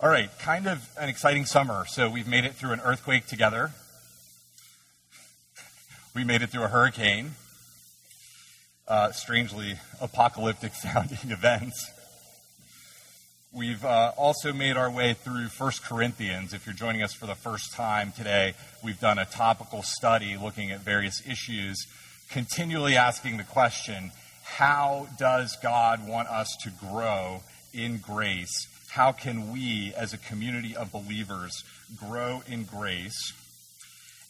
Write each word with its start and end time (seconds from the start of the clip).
All 0.00 0.08
right, 0.08 0.30
kind 0.38 0.68
of 0.68 0.88
an 0.96 1.08
exciting 1.08 1.44
summer. 1.44 1.84
So 1.88 2.08
we've 2.08 2.28
made 2.28 2.44
it 2.44 2.54
through 2.54 2.70
an 2.70 2.80
earthquake 2.80 3.26
together. 3.26 3.72
We 6.14 6.22
made 6.24 6.40
it 6.40 6.50
through 6.50 6.64
a 6.64 6.68
hurricane. 6.68 7.32
Uh, 8.86 9.10
strangely 9.10 9.74
apocalyptic 10.00 10.74
sounding 10.74 11.30
events. 11.30 11.90
We've 13.52 13.84
uh, 13.84 14.12
also 14.16 14.52
made 14.52 14.76
our 14.76 14.90
way 14.90 15.14
through 15.14 15.46
1 15.46 15.72
Corinthians. 15.84 16.54
If 16.54 16.64
you're 16.64 16.76
joining 16.76 17.02
us 17.02 17.12
for 17.12 17.26
the 17.26 17.34
first 17.34 17.72
time 17.72 18.12
today, 18.16 18.54
we've 18.84 19.00
done 19.00 19.18
a 19.18 19.24
topical 19.24 19.82
study 19.82 20.36
looking 20.40 20.70
at 20.70 20.80
various 20.80 21.22
issues, 21.28 21.76
continually 22.30 22.94
asking 22.96 23.36
the 23.36 23.44
question 23.44 24.12
how 24.44 25.08
does 25.18 25.56
God 25.60 26.06
want 26.06 26.28
us 26.28 26.56
to 26.62 26.70
grow 26.70 27.42
in 27.74 27.98
grace? 27.98 28.68
How 28.90 29.12
can 29.12 29.52
we, 29.52 29.92
as 29.96 30.12
a 30.12 30.18
community 30.18 30.74
of 30.74 30.90
believers, 30.90 31.62
grow 31.96 32.42
in 32.48 32.64
grace? 32.64 33.34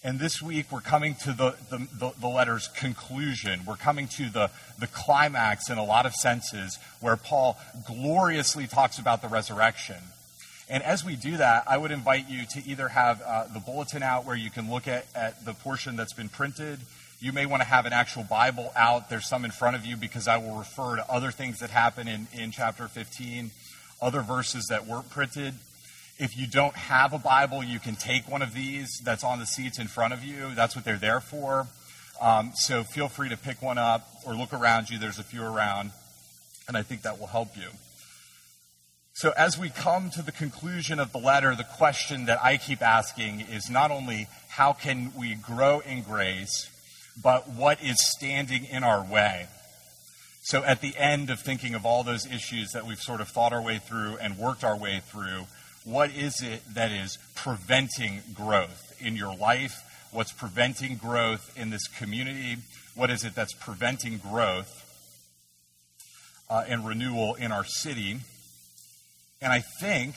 And 0.02 0.18
this 0.18 0.40
week, 0.40 0.66
we're 0.70 0.80
coming 0.80 1.16
to 1.24 1.32
the, 1.32 1.56
the, 1.70 2.12
the, 2.20 2.28
letter's 2.28 2.68
conclusion. 2.68 3.60
We're 3.66 3.76
coming 3.76 4.06
to 4.08 4.30
the, 4.30 4.50
the 4.78 4.86
climax 4.86 5.70
in 5.70 5.78
a 5.78 5.84
lot 5.84 6.06
of 6.06 6.14
senses, 6.14 6.78
where 7.00 7.16
Paul 7.16 7.58
gloriously 7.86 8.66
talks 8.66 8.98
about 8.98 9.22
the 9.22 9.28
resurrection. 9.28 9.96
And 10.68 10.82
as 10.82 11.04
we 11.04 11.16
do 11.16 11.36
that, 11.38 11.64
I 11.66 11.78
would 11.78 11.90
invite 11.90 12.28
you 12.28 12.44
to 12.46 12.68
either 12.68 12.88
have 12.88 13.22
uh, 13.22 13.46
the 13.52 13.60
bulletin 13.60 14.02
out 14.02 14.24
where 14.24 14.36
you 14.36 14.50
can 14.50 14.70
look 14.70 14.86
at, 14.86 15.06
at 15.14 15.44
the 15.44 15.54
portion 15.54 15.96
that's 15.96 16.12
been 16.12 16.28
printed. 16.28 16.80
You 17.20 17.32
may 17.32 17.46
want 17.46 17.62
to 17.62 17.68
have 17.68 17.86
an 17.86 17.92
actual 17.92 18.22
Bible 18.22 18.70
out. 18.76 19.10
There's 19.10 19.26
some 19.26 19.44
in 19.44 19.50
front 19.50 19.76
of 19.76 19.84
you 19.84 19.96
because 19.96 20.28
I 20.28 20.36
will 20.36 20.56
refer 20.56 20.96
to 20.96 21.10
other 21.10 21.32
things 21.32 21.58
that 21.60 21.70
happen 21.70 22.06
in, 22.06 22.28
in 22.32 22.50
chapter 22.52 22.86
15 22.86 23.50
other 24.00 24.22
verses 24.22 24.66
that 24.68 24.86
weren't 24.86 25.10
printed. 25.10 25.54
If 26.18 26.36
you 26.36 26.46
don't 26.46 26.74
have 26.74 27.12
a 27.12 27.18
Bible, 27.18 27.62
you 27.62 27.78
can 27.78 27.94
take 27.94 28.28
one 28.28 28.42
of 28.42 28.54
these 28.54 29.00
that's 29.04 29.22
on 29.22 29.38
the 29.38 29.46
seats 29.46 29.78
in 29.78 29.86
front 29.86 30.12
of 30.12 30.24
you. 30.24 30.54
That's 30.54 30.74
what 30.74 30.84
they're 30.84 30.96
there 30.96 31.20
for. 31.20 31.68
Um, 32.20 32.52
so 32.54 32.82
feel 32.82 33.08
free 33.08 33.28
to 33.28 33.36
pick 33.36 33.62
one 33.62 33.78
up 33.78 34.08
or 34.26 34.34
look 34.34 34.52
around 34.52 34.90
you. 34.90 34.98
There's 34.98 35.18
a 35.18 35.24
few 35.24 35.42
around, 35.42 35.92
and 36.66 36.76
I 36.76 36.82
think 36.82 37.02
that 37.02 37.20
will 37.20 37.28
help 37.28 37.56
you. 37.56 37.68
So, 39.18 39.32
as 39.36 39.58
we 39.58 39.70
come 39.70 40.10
to 40.10 40.22
the 40.22 40.30
conclusion 40.30 41.00
of 41.00 41.10
the 41.10 41.18
letter, 41.18 41.56
the 41.56 41.64
question 41.64 42.26
that 42.26 42.38
I 42.40 42.56
keep 42.56 42.82
asking 42.82 43.40
is 43.40 43.68
not 43.68 43.90
only 43.90 44.28
how 44.48 44.72
can 44.72 45.12
we 45.18 45.34
grow 45.34 45.80
in 45.80 46.02
grace, 46.02 46.70
but 47.20 47.48
what 47.48 47.82
is 47.82 47.96
standing 48.00 48.64
in 48.64 48.84
our 48.84 49.04
way? 49.04 49.48
So 50.48 50.64
at 50.64 50.80
the 50.80 50.96
end 50.96 51.28
of 51.28 51.40
thinking 51.40 51.74
of 51.74 51.84
all 51.84 52.02
those 52.04 52.24
issues 52.24 52.70
that 52.70 52.86
we've 52.86 53.02
sort 53.02 53.20
of 53.20 53.28
thought 53.28 53.52
our 53.52 53.60
way 53.60 53.76
through 53.76 54.16
and 54.16 54.38
worked 54.38 54.64
our 54.64 54.78
way 54.78 55.02
through, 55.04 55.44
what 55.84 56.10
is 56.10 56.40
it 56.42 56.62
that 56.72 56.90
is 56.90 57.18
preventing 57.34 58.22
growth 58.32 58.96
in 58.98 59.14
your 59.14 59.36
life? 59.36 59.82
What's 60.10 60.32
preventing 60.32 60.96
growth 60.96 61.52
in 61.54 61.68
this 61.68 61.86
community? 61.86 62.62
What 62.94 63.10
is 63.10 63.26
it 63.26 63.34
that's 63.34 63.52
preventing 63.52 64.16
growth 64.16 64.72
uh, 66.48 66.64
and 66.66 66.86
renewal 66.86 67.34
in 67.34 67.52
our 67.52 67.64
city? 67.66 68.16
And 69.42 69.52
I 69.52 69.62
think 69.82 70.14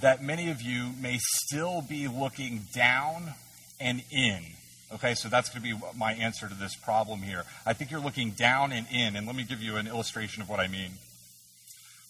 that 0.00 0.22
many 0.22 0.48
of 0.48 0.62
you 0.62 0.90
may 1.00 1.18
still 1.18 1.82
be 1.82 2.06
looking 2.06 2.66
down 2.72 3.34
and 3.80 4.04
in 4.12 4.44
Okay, 4.94 5.14
so 5.14 5.28
that's 5.28 5.48
going 5.48 5.62
to 5.62 5.78
be 5.78 5.82
my 5.96 6.12
answer 6.12 6.46
to 6.48 6.54
this 6.54 6.76
problem 6.76 7.22
here. 7.22 7.44
I 7.64 7.72
think 7.72 7.90
you're 7.90 8.00
looking 8.00 8.32
down 8.32 8.72
and 8.72 8.86
in, 8.92 9.16
and 9.16 9.26
let 9.26 9.34
me 9.34 9.42
give 9.42 9.62
you 9.62 9.76
an 9.76 9.86
illustration 9.86 10.42
of 10.42 10.50
what 10.50 10.60
I 10.60 10.68
mean. 10.68 10.90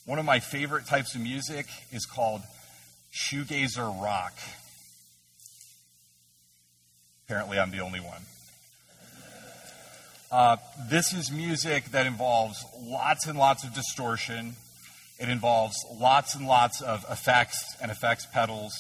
One 0.04 0.18
of 0.18 0.24
my 0.24 0.40
favorite 0.40 0.86
types 0.86 1.14
of 1.14 1.20
music 1.20 1.66
is 1.92 2.04
called 2.04 2.42
shoegazer 3.12 4.02
rock. 4.02 4.32
Apparently, 7.24 7.56
I'm 7.58 7.70
the 7.70 7.80
only 7.80 8.00
one. 8.00 8.22
Uh, 10.32 10.56
this 10.90 11.12
is 11.12 11.30
music 11.30 11.84
that 11.92 12.06
involves 12.06 12.64
lots 12.82 13.26
and 13.26 13.38
lots 13.38 13.62
of 13.62 13.74
distortion. 13.74 14.56
It 15.20 15.28
involves 15.28 15.76
lots 16.00 16.34
and 16.34 16.48
lots 16.48 16.80
of 16.80 17.04
effects 17.08 17.76
and 17.80 17.92
effects 17.92 18.26
pedals. 18.26 18.72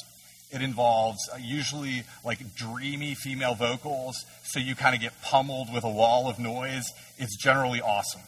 It 0.52 0.60
involves 0.60 1.18
uh, 1.32 1.38
usually 1.40 2.04
like 2.24 2.54
dreamy 2.54 3.14
female 3.14 3.54
vocals, 3.54 4.26
so 4.44 4.60
you 4.60 4.74
kind 4.74 4.94
of 4.94 5.00
get 5.00 5.20
pummeled 5.22 5.72
with 5.72 5.82
a 5.82 5.90
wall 5.90 6.28
of 6.28 6.38
noise. 6.38 6.92
It's 7.18 7.36
generally 7.36 7.80
awesome. 7.80 8.20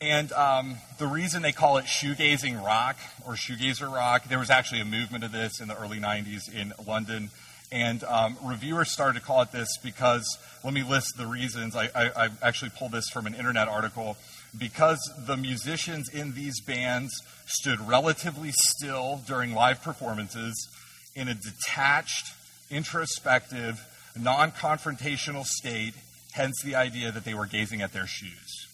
And 0.00 0.30
um, 0.32 0.76
the 0.98 1.08
reason 1.08 1.42
they 1.42 1.50
call 1.50 1.78
it 1.78 1.86
shoegazing 1.86 2.64
rock 2.64 2.96
or 3.26 3.32
shoegazer 3.32 3.92
rock, 3.92 4.28
there 4.28 4.38
was 4.38 4.48
actually 4.48 4.80
a 4.80 4.84
movement 4.84 5.24
of 5.24 5.32
this 5.32 5.60
in 5.60 5.66
the 5.66 5.76
early 5.76 5.98
90s 5.98 6.54
in 6.54 6.72
London. 6.86 7.30
And 7.72 8.04
um, 8.04 8.38
reviewers 8.44 8.92
started 8.92 9.18
to 9.18 9.26
call 9.26 9.42
it 9.42 9.50
this 9.50 9.76
because, 9.82 10.38
let 10.64 10.72
me 10.72 10.84
list 10.84 11.18
the 11.18 11.26
reasons. 11.26 11.74
I, 11.74 11.90
I, 11.94 12.10
I 12.16 12.28
actually 12.42 12.70
pulled 12.78 12.92
this 12.92 13.08
from 13.10 13.26
an 13.26 13.34
internet 13.34 13.66
article 13.66 14.16
because 14.58 14.98
the 15.26 15.36
musicians 15.36 16.08
in 16.08 16.34
these 16.34 16.60
bands 16.60 17.12
stood 17.46 17.80
relatively 17.80 18.50
still 18.52 19.22
during 19.26 19.54
live 19.54 19.82
performances 19.82 20.68
in 21.14 21.28
a 21.28 21.34
detached, 21.34 22.32
introspective, 22.70 23.80
non 24.18 24.50
confrontational 24.52 25.44
state, 25.44 25.94
hence 26.32 26.62
the 26.62 26.74
idea 26.74 27.12
that 27.12 27.24
they 27.24 27.34
were 27.34 27.46
gazing 27.46 27.82
at 27.82 27.92
their 27.92 28.06
shoes. 28.06 28.66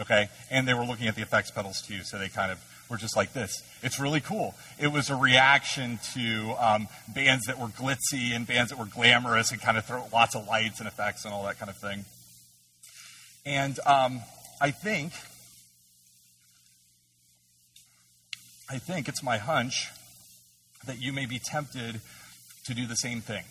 Okay? 0.00 0.28
And 0.50 0.66
they 0.66 0.74
were 0.74 0.84
looking 0.84 1.06
at 1.06 1.16
the 1.16 1.22
effects 1.22 1.50
pedals 1.50 1.82
too, 1.82 2.02
so 2.02 2.18
they 2.18 2.28
kind 2.28 2.50
of 2.50 2.58
were 2.88 2.96
just 2.96 3.16
like 3.16 3.32
this. 3.32 3.62
It's 3.82 3.98
really 3.98 4.20
cool. 4.20 4.54
It 4.78 4.88
was 4.88 5.10
a 5.10 5.16
reaction 5.16 5.98
to 6.14 6.54
um, 6.58 6.88
bands 7.08 7.46
that 7.46 7.58
were 7.58 7.68
glitzy 7.68 8.34
and 8.34 8.46
bands 8.46 8.70
that 8.70 8.78
were 8.78 8.86
glamorous 8.86 9.50
and 9.50 9.60
kind 9.60 9.78
of 9.78 9.84
throw 9.84 10.06
lots 10.12 10.34
of 10.34 10.46
lights 10.46 10.78
and 10.78 10.88
effects 10.88 11.24
and 11.24 11.32
all 11.32 11.44
that 11.44 11.58
kind 11.58 11.70
of 11.70 11.76
thing. 11.76 12.04
And 13.44 13.78
um, 13.86 14.20
I 14.60 14.70
think, 14.70 15.12
I 18.72 18.78
think 18.78 19.06
it's 19.06 19.22
my 19.22 19.36
hunch 19.36 19.90
that 20.86 20.98
you 20.98 21.12
may 21.12 21.26
be 21.26 21.38
tempted 21.38 22.00
to 22.64 22.74
do 22.74 22.86
the 22.86 22.96
same 22.96 23.20
thing 23.20 23.44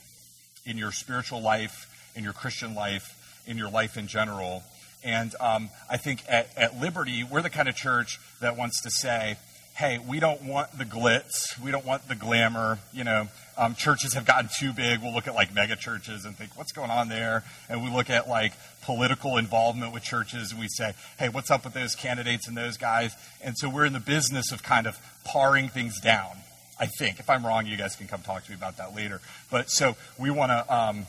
in 0.65 0.79
your 0.79 0.91
spiritual 0.91 1.43
life, 1.43 2.11
in 2.15 2.23
your 2.23 2.33
Christian 2.33 2.73
life, 2.73 3.43
in 3.45 3.55
your 3.55 3.69
life 3.69 3.97
in 3.97 4.07
general. 4.07 4.63
And 5.03 5.35
um, 5.39 5.69
I 5.87 5.97
think 5.97 6.23
at, 6.27 6.49
at 6.57 6.81
Liberty, 6.81 7.23
we're 7.23 7.43
the 7.43 7.51
kind 7.51 7.69
of 7.69 7.75
church 7.75 8.19
that 8.39 8.57
wants 8.57 8.81
to 8.81 8.89
say, 8.89 9.37
hey, 9.81 9.97
we 9.97 10.19
don't 10.19 10.43
want 10.43 10.77
the 10.77 10.85
glitz, 10.85 11.59
we 11.59 11.71
don't 11.71 11.83
want 11.83 12.07
the 12.07 12.13
glamour, 12.13 12.77
you 12.93 13.03
know, 13.03 13.27
um, 13.57 13.73
churches 13.73 14.13
have 14.13 14.25
gotten 14.25 14.47
too 14.59 14.71
big. 14.71 15.01
We'll 15.01 15.11
look 15.11 15.27
at 15.27 15.33
like 15.33 15.55
mega 15.55 15.75
churches 15.75 16.23
and 16.23 16.35
think, 16.35 16.55
what's 16.55 16.71
going 16.71 16.91
on 16.91 17.09
there? 17.09 17.43
And 17.67 17.83
we 17.83 17.89
look 17.89 18.11
at 18.11 18.29
like 18.29 18.53
political 18.83 19.37
involvement 19.37 19.91
with 19.91 20.03
churches 20.03 20.51
and 20.51 20.59
we 20.59 20.67
say, 20.67 20.93
hey, 21.17 21.29
what's 21.29 21.49
up 21.49 21.63
with 21.63 21.73
those 21.73 21.95
candidates 21.95 22.47
and 22.47 22.55
those 22.55 22.77
guys? 22.77 23.15
And 23.43 23.57
so 23.57 23.69
we're 23.69 23.85
in 23.85 23.93
the 23.93 23.99
business 23.99 24.51
of 24.51 24.61
kind 24.61 24.85
of 24.85 24.99
paring 25.25 25.67
things 25.67 25.99
down, 25.99 26.37
I 26.79 26.85
think. 26.85 27.19
If 27.19 27.27
I'm 27.27 27.43
wrong, 27.43 27.65
you 27.65 27.75
guys 27.75 27.95
can 27.95 28.07
come 28.07 28.21
talk 28.21 28.43
to 28.43 28.51
me 28.51 28.55
about 28.55 28.77
that 28.77 28.95
later. 28.95 29.19
But 29.49 29.71
so 29.71 29.97
we 30.19 30.29
want 30.29 30.51
to 30.51 30.75
um, 30.75 31.07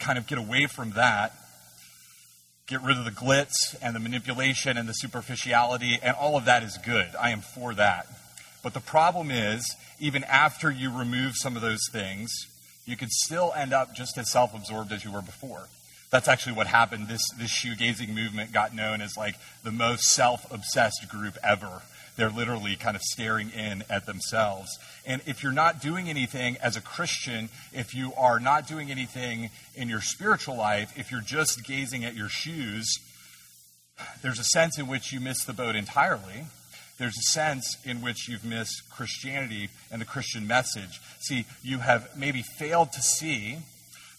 kind 0.00 0.16
of 0.16 0.26
get 0.26 0.38
away 0.38 0.64
from 0.64 0.92
that. 0.92 1.34
Get 2.72 2.82
rid 2.82 2.96
of 2.96 3.04
the 3.04 3.10
glitz 3.10 3.76
and 3.82 3.94
the 3.94 4.00
manipulation 4.00 4.78
and 4.78 4.88
the 4.88 4.94
superficiality, 4.94 5.98
and 6.02 6.16
all 6.16 6.38
of 6.38 6.46
that 6.46 6.62
is 6.62 6.78
good. 6.78 7.08
I 7.20 7.28
am 7.28 7.42
for 7.42 7.74
that. 7.74 8.06
But 8.62 8.72
the 8.72 8.80
problem 8.80 9.30
is, 9.30 9.76
even 10.00 10.24
after 10.24 10.70
you 10.70 10.90
remove 10.90 11.36
some 11.36 11.54
of 11.54 11.60
those 11.60 11.86
things, 11.92 12.32
you 12.86 12.96
could 12.96 13.10
still 13.10 13.52
end 13.54 13.74
up 13.74 13.94
just 13.94 14.16
as 14.16 14.30
self 14.30 14.54
absorbed 14.54 14.90
as 14.90 15.04
you 15.04 15.12
were 15.12 15.20
before. 15.20 15.68
That's 16.08 16.28
actually 16.28 16.54
what 16.54 16.66
happened. 16.66 17.08
This, 17.08 17.20
this 17.38 17.50
shoegazing 17.50 18.14
movement 18.14 18.52
got 18.52 18.74
known 18.74 19.02
as 19.02 19.18
like 19.18 19.34
the 19.62 19.70
most 19.70 20.04
self 20.04 20.50
obsessed 20.50 21.06
group 21.10 21.36
ever. 21.44 21.82
They're 22.16 22.30
literally 22.30 22.76
kind 22.76 22.96
of 22.96 23.02
staring 23.02 23.50
in 23.50 23.84
at 23.88 24.06
themselves. 24.06 24.78
And 25.06 25.22
if 25.26 25.42
you're 25.42 25.52
not 25.52 25.80
doing 25.80 26.08
anything 26.08 26.56
as 26.62 26.76
a 26.76 26.80
Christian, 26.80 27.48
if 27.72 27.94
you 27.94 28.12
are 28.16 28.38
not 28.38 28.66
doing 28.66 28.90
anything 28.90 29.50
in 29.74 29.88
your 29.88 30.00
spiritual 30.00 30.56
life, 30.56 30.92
if 30.96 31.10
you're 31.10 31.20
just 31.20 31.64
gazing 31.64 32.04
at 32.04 32.14
your 32.14 32.28
shoes, 32.28 32.98
there's 34.22 34.38
a 34.38 34.44
sense 34.44 34.78
in 34.78 34.86
which 34.88 35.12
you 35.12 35.20
miss 35.20 35.44
the 35.44 35.52
boat 35.52 35.74
entirely 35.74 36.44
there's 37.02 37.18
a 37.18 37.32
sense 37.32 37.78
in 37.84 38.00
which 38.00 38.28
you've 38.28 38.44
missed 38.44 38.88
Christianity 38.90 39.70
and 39.90 40.00
the 40.00 40.06
Christian 40.06 40.46
message. 40.46 41.00
See, 41.18 41.46
you 41.60 41.78
have 41.78 42.16
maybe 42.16 42.42
failed 42.42 42.92
to 42.92 43.02
see 43.02 43.58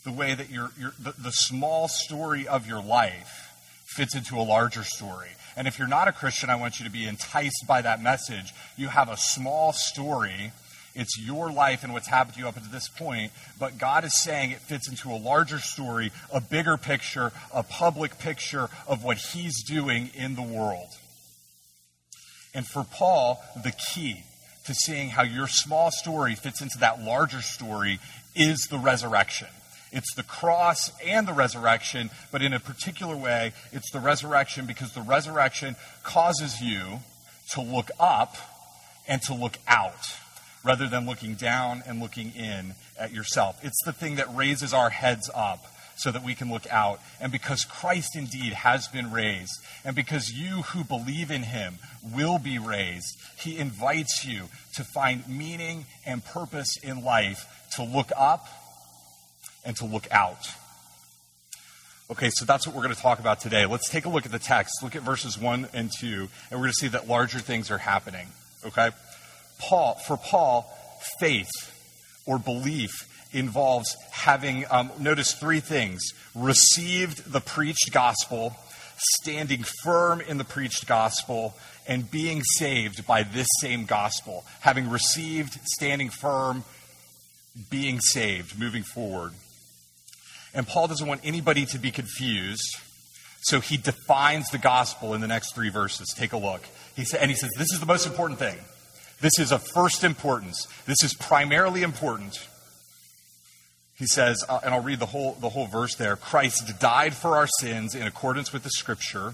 the 0.03 0.11
way 0.11 0.33
that 0.33 0.49
your, 0.49 0.71
your 0.77 0.93
the, 0.99 1.13
the 1.17 1.31
small 1.31 1.87
story 1.87 2.45
of 2.45 2.67
your 2.67 2.83
life 2.83 3.53
fits 3.85 4.15
into 4.15 4.37
a 4.37 4.43
larger 4.43 4.83
story. 4.83 5.29
And 5.55 5.67
if 5.67 5.77
you're 5.77 5.87
not 5.87 6.07
a 6.07 6.11
Christian, 6.11 6.49
I 6.49 6.55
want 6.55 6.79
you 6.79 6.85
to 6.85 6.91
be 6.91 7.05
enticed 7.05 7.65
by 7.67 7.81
that 7.81 8.01
message. 8.01 8.53
You 8.75 8.87
have 8.87 9.09
a 9.09 9.17
small 9.17 9.73
story. 9.73 10.51
It's 10.95 11.19
your 11.19 11.51
life 11.51 11.83
and 11.83 11.93
what's 11.93 12.07
happened 12.07 12.35
to 12.35 12.39
you 12.41 12.47
up 12.47 12.55
to 12.55 12.69
this 12.69 12.87
point. 12.87 13.31
But 13.59 13.77
God 13.77 14.03
is 14.03 14.15
saying 14.19 14.51
it 14.51 14.59
fits 14.59 14.87
into 14.87 15.11
a 15.11 15.17
larger 15.17 15.59
story, 15.59 16.11
a 16.31 16.41
bigger 16.41 16.77
picture, 16.77 17.31
a 17.53 17.63
public 17.63 18.19
picture 18.19 18.69
of 18.87 19.03
what 19.03 19.17
He's 19.17 19.63
doing 19.63 20.09
in 20.15 20.35
the 20.35 20.41
world. 20.41 20.89
And 22.53 22.67
for 22.67 22.83
Paul, 22.83 23.43
the 23.63 23.71
key 23.71 24.23
to 24.65 24.73
seeing 24.73 25.09
how 25.09 25.23
your 25.23 25.47
small 25.47 25.91
story 25.91 26.35
fits 26.35 26.61
into 26.61 26.77
that 26.79 27.01
larger 27.01 27.41
story 27.41 27.99
is 28.35 28.67
the 28.67 28.77
resurrection. 28.77 29.47
It's 29.93 30.13
the 30.15 30.23
cross 30.23 30.91
and 31.05 31.27
the 31.27 31.33
resurrection, 31.33 32.09
but 32.31 32.41
in 32.41 32.51
a 32.51 32.59
particular 32.59 33.15
way, 33.15 33.53
it's 33.71 33.91
the 33.91 33.99
resurrection 33.99 34.65
because 34.65 34.93
the 34.93 35.01
resurrection 35.01 35.75
causes 36.01 36.59
you 36.61 36.99
to 37.51 37.61
look 37.61 37.91
up 37.99 38.35
and 39.07 39.21
to 39.23 39.35
look 39.35 39.57
out 39.67 40.15
rather 40.65 40.87
than 40.87 41.05
looking 41.05 41.35
down 41.35 41.83
and 41.85 42.01
looking 42.01 42.31
in 42.35 42.73
at 42.97 43.11
yourself. 43.11 43.59
It's 43.61 43.83
the 43.85 43.93
thing 43.93 44.15
that 44.15 44.33
raises 44.35 44.73
our 44.73 44.89
heads 44.89 45.29
up 45.35 45.65
so 45.95 46.09
that 46.09 46.23
we 46.23 46.33
can 46.33 46.49
look 46.49 46.65
out. 46.71 46.99
And 47.21 47.31
because 47.31 47.63
Christ 47.65 48.15
indeed 48.15 48.53
has 48.53 48.87
been 48.87 49.11
raised, 49.11 49.61
and 49.85 49.95
because 49.95 50.31
you 50.31 50.63
who 50.63 50.83
believe 50.83 51.29
in 51.29 51.43
him 51.43 51.75
will 52.01 52.39
be 52.39 52.57
raised, 52.57 53.15
he 53.37 53.59
invites 53.59 54.25
you 54.25 54.43
to 54.73 54.83
find 54.83 55.27
meaning 55.27 55.85
and 56.03 56.25
purpose 56.25 56.77
in 56.77 57.03
life, 57.03 57.45
to 57.75 57.83
look 57.83 58.11
up 58.17 58.47
and 59.65 59.75
to 59.77 59.85
look 59.85 60.07
out. 60.11 60.47
Okay, 62.11 62.29
so 62.31 62.45
that's 62.45 62.67
what 62.67 62.75
we're 62.75 62.83
going 62.83 62.93
to 62.93 63.01
talk 63.01 63.19
about 63.19 63.39
today. 63.39 63.65
Let's 63.65 63.89
take 63.89 64.05
a 64.05 64.09
look 64.09 64.25
at 64.25 64.31
the 64.31 64.39
text. 64.39 64.83
Look 64.83 64.95
at 64.95 65.03
verses 65.03 65.37
1 65.37 65.69
and 65.73 65.89
2, 65.99 66.07
and 66.07 66.29
we're 66.51 66.57
going 66.57 66.69
to 66.69 66.73
see 66.73 66.87
that 66.89 67.07
larger 67.07 67.39
things 67.39 67.71
are 67.71 67.77
happening. 67.77 68.27
Okay? 68.65 68.89
Paul, 69.59 69.95
for 69.95 70.17
Paul, 70.17 70.69
faith 71.19 71.49
or 72.25 72.37
belief 72.37 72.91
involves 73.31 73.95
having, 74.11 74.65
um, 74.69 74.91
notice 74.99 75.33
three 75.33 75.59
things 75.59 76.01
received 76.35 77.31
the 77.31 77.41
preached 77.41 77.91
gospel, 77.91 78.55
standing 78.97 79.63
firm 79.83 80.21
in 80.21 80.37
the 80.37 80.43
preached 80.43 80.85
gospel, 80.87 81.55
and 81.87 82.09
being 82.11 82.43
saved 82.43 83.07
by 83.07 83.23
this 83.23 83.47
same 83.59 83.85
gospel. 83.85 84.45
Having 84.59 84.89
received, 84.89 85.57
standing 85.65 86.09
firm, 86.09 86.63
being 87.69 87.99
saved, 87.99 88.59
moving 88.59 88.83
forward. 88.83 89.33
And 90.53 90.67
Paul 90.67 90.87
doesn't 90.87 91.07
want 91.07 91.21
anybody 91.23 91.65
to 91.67 91.79
be 91.79 91.91
confused, 91.91 92.77
so 93.41 93.59
he 93.59 93.77
defines 93.77 94.49
the 94.49 94.57
gospel 94.57 95.13
in 95.13 95.21
the 95.21 95.27
next 95.27 95.55
three 95.55 95.69
verses. 95.69 96.13
Take 96.15 96.33
a 96.33 96.37
look. 96.37 96.63
He 96.95 97.05
sa- 97.05 97.17
and 97.17 97.31
he 97.31 97.35
says, 97.35 97.49
This 97.57 97.73
is 97.73 97.79
the 97.79 97.85
most 97.85 98.05
important 98.05 98.39
thing. 98.39 98.57
This 99.19 99.39
is 99.39 99.51
of 99.51 99.63
first 99.73 100.03
importance. 100.03 100.67
This 100.85 101.03
is 101.03 101.13
primarily 101.13 101.81
important. 101.81 102.37
He 103.95 104.05
says, 104.05 104.43
uh, 104.49 104.59
and 104.63 104.73
I'll 104.73 104.81
read 104.81 104.99
the 104.99 105.05
whole, 105.05 105.37
the 105.39 105.49
whole 105.49 105.67
verse 105.67 105.95
there 105.95 106.15
Christ 106.15 106.79
died 106.79 107.13
for 107.13 107.37
our 107.37 107.47
sins 107.59 107.95
in 107.95 108.03
accordance 108.03 108.51
with 108.51 108.63
the 108.63 108.69
scripture. 108.71 109.33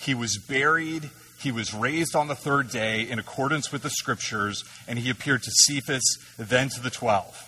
He 0.00 0.14
was 0.14 0.38
buried. 0.38 1.10
He 1.38 1.52
was 1.52 1.74
raised 1.74 2.16
on 2.16 2.28
the 2.28 2.34
third 2.34 2.70
day 2.70 3.02
in 3.02 3.18
accordance 3.18 3.70
with 3.70 3.82
the 3.82 3.90
scriptures, 3.90 4.64
and 4.88 4.98
he 4.98 5.10
appeared 5.10 5.42
to 5.42 5.50
Cephas, 5.50 6.18
then 6.38 6.70
to 6.70 6.80
the 6.80 6.90
twelve. 6.90 7.42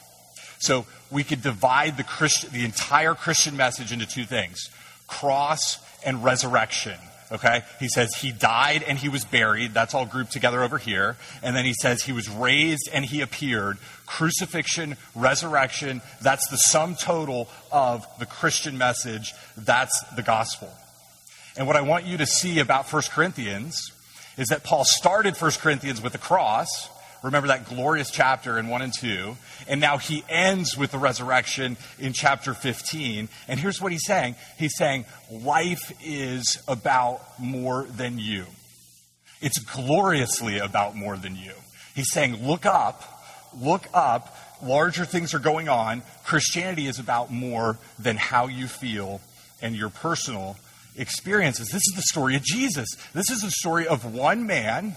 So 0.58 0.86
we 1.10 1.24
could 1.24 1.42
divide 1.42 1.96
the, 1.96 2.04
Christ, 2.04 2.52
the 2.52 2.64
entire 2.64 3.14
Christian 3.14 3.56
message 3.56 3.92
into 3.92 4.06
two 4.06 4.24
things 4.24 4.70
cross 5.06 5.78
and 6.04 6.22
resurrection. 6.22 6.98
Okay? 7.30 7.62
He 7.78 7.88
says 7.88 8.14
he 8.14 8.32
died 8.32 8.82
and 8.82 8.98
he 8.98 9.08
was 9.08 9.24
buried. 9.24 9.74
That's 9.74 9.94
all 9.94 10.06
grouped 10.06 10.32
together 10.32 10.62
over 10.62 10.78
here. 10.78 11.16
And 11.42 11.54
then 11.54 11.64
he 11.64 11.74
says 11.74 12.02
he 12.02 12.12
was 12.12 12.28
raised 12.28 12.88
and 12.92 13.04
he 13.04 13.20
appeared. 13.20 13.78
Crucifixion, 14.06 14.96
resurrection, 15.14 16.00
that's 16.22 16.48
the 16.48 16.56
sum 16.56 16.94
total 16.94 17.48
of 17.70 18.06
the 18.18 18.26
Christian 18.26 18.78
message. 18.78 19.34
That's 19.56 20.00
the 20.16 20.22
gospel. 20.22 20.70
And 21.56 21.66
what 21.66 21.76
I 21.76 21.82
want 21.82 22.04
you 22.04 22.16
to 22.18 22.26
see 22.26 22.60
about 22.60 22.90
1 22.90 23.02
Corinthians 23.10 23.92
is 24.36 24.48
that 24.48 24.62
Paul 24.62 24.84
started 24.84 25.36
1 25.36 25.50
Corinthians 25.60 26.00
with 26.00 26.12
the 26.12 26.18
cross 26.18 26.88
Remember 27.22 27.48
that 27.48 27.68
glorious 27.68 28.10
chapter 28.10 28.58
in 28.58 28.68
1 28.68 28.82
and 28.82 28.92
2. 28.92 29.36
And 29.66 29.80
now 29.80 29.98
he 29.98 30.24
ends 30.28 30.76
with 30.76 30.92
the 30.92 30.98
resurrection 30.98 31.76
in 31.98 32.12
chapter 32.12 32.54
15. 32.54 33.28
And 33.48 33.60
here's 33.60 33.80
what 33.80 33.92
he's 33.92 34.06
saying 34.06 34.36
He's 34.58 34.76
saying, 34.76 35.04
life 35.30 35.92
is 36.04 36.62
about 36.68 37.20
more 37.38 37.84
than 37.84 38.18
you. 38.18 38.44
It's 39.40 39.58
gloriously 39.58 40.58
about 40.58 40.96
more 40.96 41.16
than 41.16 41.36
you. 41.36 41.52
He's 41.94 42.10
saying, 42.12 42.46
look 42.46 42.66
up, 42.66 43.02
look 43.60 43.86
up. 43.94 44.36
Larger 44.62 45.04
things 45.04 45.34
are 45.34 45.38
going 45.38 45.68
on. 45.68 46.02
Christianity 46.24 46.88
is 46.88 46.98
about 46.98 47.30
more 47.30 47.78
than 47.98 48.16
how 48.16 48.48
you 48.48 48.66
feel 48.66 49.20
and 49.62 49.76
your 49.76 49.88
personal 49.88 50.56
experiences. 50.96 51.68
This 51.68 51.86
is 51.86 51.94
the 51.94 52.02
story 52.02 52.34
of 52.34 52.42
Jesus. 52.42 52.88
This 53.14 53.30
is 53.30 53.42
the 53.42 53.50
story 53.50 53.86
of 53.86 54.04
one 54.04 54.46
man 54.46 54.96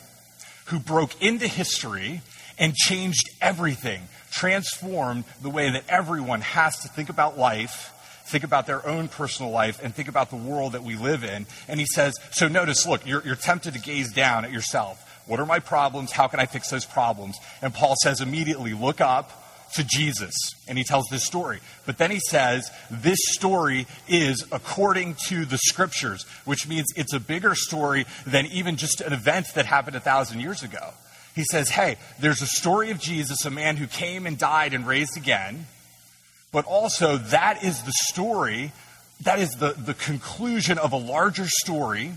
who 0.71 0.79
broke 0.79 1.21
into 1.21 1.47
history 1.47 2.21
and 2.57 2.73
changed 2.73 3.29
everything, 3.41 4.01
transformed 4.31 5.25
the 5.41 5.49
way 5.49 5.69
that 5.69 5.83
everyone 5.89 6.41
has 6.41 6.79
to 6.79 6.87
think 6.87 7.09
about 7.09 7.37
life, 7.37 7.93
think 8.25 8.43
about 8.43 8.67
their 8.67 8.85
own 8.87 9.09
personal 9.09 9.51
life, 9.51 9.81
and 9.83 9.93
think 9.93 10.07
about 10.07 10.29
the 10.29 10.37
world 10.37 10.71
that 10.71 10.83
we 10.83 10.95
live 10.95 11.23
in. 11.23 11.45
And 11.67 11.79
he 11.79 11.85
says, 11.85 12.17
So 12.31 12.47
notice, 12.47 12.87
look, 12.87 13.05
you're, 13.05 13.21
you're 13.25 13.35
tempted 13.35 13.73
to 13.73 13.79
gaze 13.79 14.13
down 14.13 14.45
at 14.45 14.51
yourself. 14.51 15.07
What 15.27 15.39
are 15.39 15.45
my 15.45 15.59
problems? 15.59 16.11
How 16.11 16.27
can 16.27 16.39
I 16.39 16.45
fix 16.45 16.69
those 16.69 16.85
problems? 16.85 17.37
And 17.61 17.73
Paul 17.73 17.95
says 18.01 18.21
immediately, 18.21 18.73
Look 18.73 19.01
up 19.01 19.40
to 19.75 19.83
Jesus. 19.83 20.33
And 20.67 20.77
he 20.77 20.83
tells 20.83 21.07
this 21.09 21.25
story. 21.25 21.59
But 21.85 21.97
then 21.97 22.11
he 22.11 22.19
says, 22.19 22.69
this 22.89 23.19
story 23.29 23.87
is 24.07 24.45
according 24.51 25.15
to 25.27 25.45
the 25.45 25.57
scriptures, 25.57 26.23
which 26.45 26.67
means 26.67 26.87
it's 26.95 27.13
a 27.13 27.19
bigger 27.19 27.55
story 27.55 28.05
than 28.25 28.45
even 28.47 28.77
just 28.77 29.01
an 29.01 29.13
event 29.13 29.47
that 29.55 29.65
happened 29.65 29.95
a 29.95 29.99
thousand 29.99 30.41
years 30.41 30.63
ago. 30.63 30.93
He 31.35 31.43
says, 31.43 31.69
hey, 31.69 31.97
there's 32.19 32.41
a 32.41 32.47
story 32.47 32.91
of 32.91 32.99
Jesus, 32.99 33.45
a 33.45 33.49
man 33.49 33.77
who 33.77 33.87
came 33.87 34.25
and 34.25 34.37
died 34.37 34.73
and 34.73 34.85
raised 34.85 35.15
again. 35.15 35.65
But 36.51 36.65
also, 36.65 37.17
that 37.17 37.63
is 37.63 37.81
the 37.83 37.93
story, 37.93 38.73
that 39.21 39.39
is 39.39 39.51
the, 39.51 39.71
the 39.71 39.93
conclusion 39.93 40.77
of 40.77 40.91
a 40.91 40.97
larger 40.97 41.47
story 41.47 42.11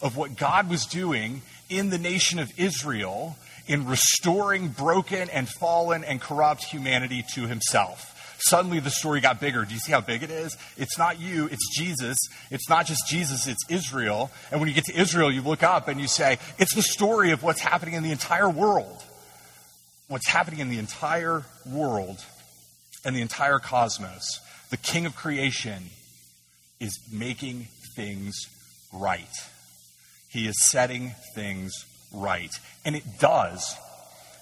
of 0.00 0.16
what 0.16 0.36
God 0.36 0.70
was 0.70 0.86
doing 0.86 1.42
in 1.68 1.90
the 1.90 1.98
nation 1.98 2.38
of 2.38 2.50
Israel 2.56 3.36
in 3.68 3.86
restoring 3.86 4.68
broken 4.68 5.30
and 5.30 5.48
fallen 5.48 6.02
and 6.02 6.20
corrupt 6.20 6.64
humanity 6.64 7.24
to 7.34 7.46
himself. 7.46 8.14
Suddenly 8.40 8.80
the 8.80 8.90
story 8.90 9.20
got 9.20 9.40
bigger. 9.40 9.64
Do 9.64 9.74
you 9.74 9.80
see 9.80 9.92
how 9.92 10.00
big 10.00 10.22
it 10.22 10.30
is? 10.30 10.56
It's 10.76 10.96
not 10.96 11.20
you, 11.20 11.46
it's 11.46 11.76
Jesus. 11.76 12.16
It's 12.50 12.68
not 12.68 12.86
just 12.86 13.06
Jesus, 13.06 13.46
it's 13.46 13.64
Israel. 13.68 14.30
And 14.50 14.60
when 14.60 14.68
you 14.68 14.74
get 14.74 14.84
to 14.84 14.98
Israel, 14.98 15.30
you 15.30 15.42
look 15.42 15.62
up 15.62 15.88
and 15.88 16.00
you 16.00 16.08
say, 16.08 16.38
it's 16.58 16.74
the 16.74 16.82
story 16.82 17.32
of 17.32 17.42
what's 17.42 17.60
happening 17.60 17.94
in 17.94 18.02
the 18.02 18.12
entire 18.12 18.48
world. 18.48 19.02
What's 20.06 20.28
happening 20.28 20.60
in 20.60 20.70
the 20.70 20.78
entire 20.78 21.44
world 21.66 22.24
and 23.04 23.14
the 23.14 23.20
entire 23.20 23.58
cosmos. 23.58 24.40
The 24.70 24.76
king 24.76 25.04
of 25.04 25.16
creation 25.16 25.90
is 26.80 26.98
making 27.12 27.66
things 27.96 28.36
right. 28.92 29.28
He 30.28 30.46
is 30.46 30.70
setting 30.70 31.14
things 31.34 31.72
right. 32.12 32.52
And 32.84 32.96
it 32.96 33.04
does. 33.18 33.74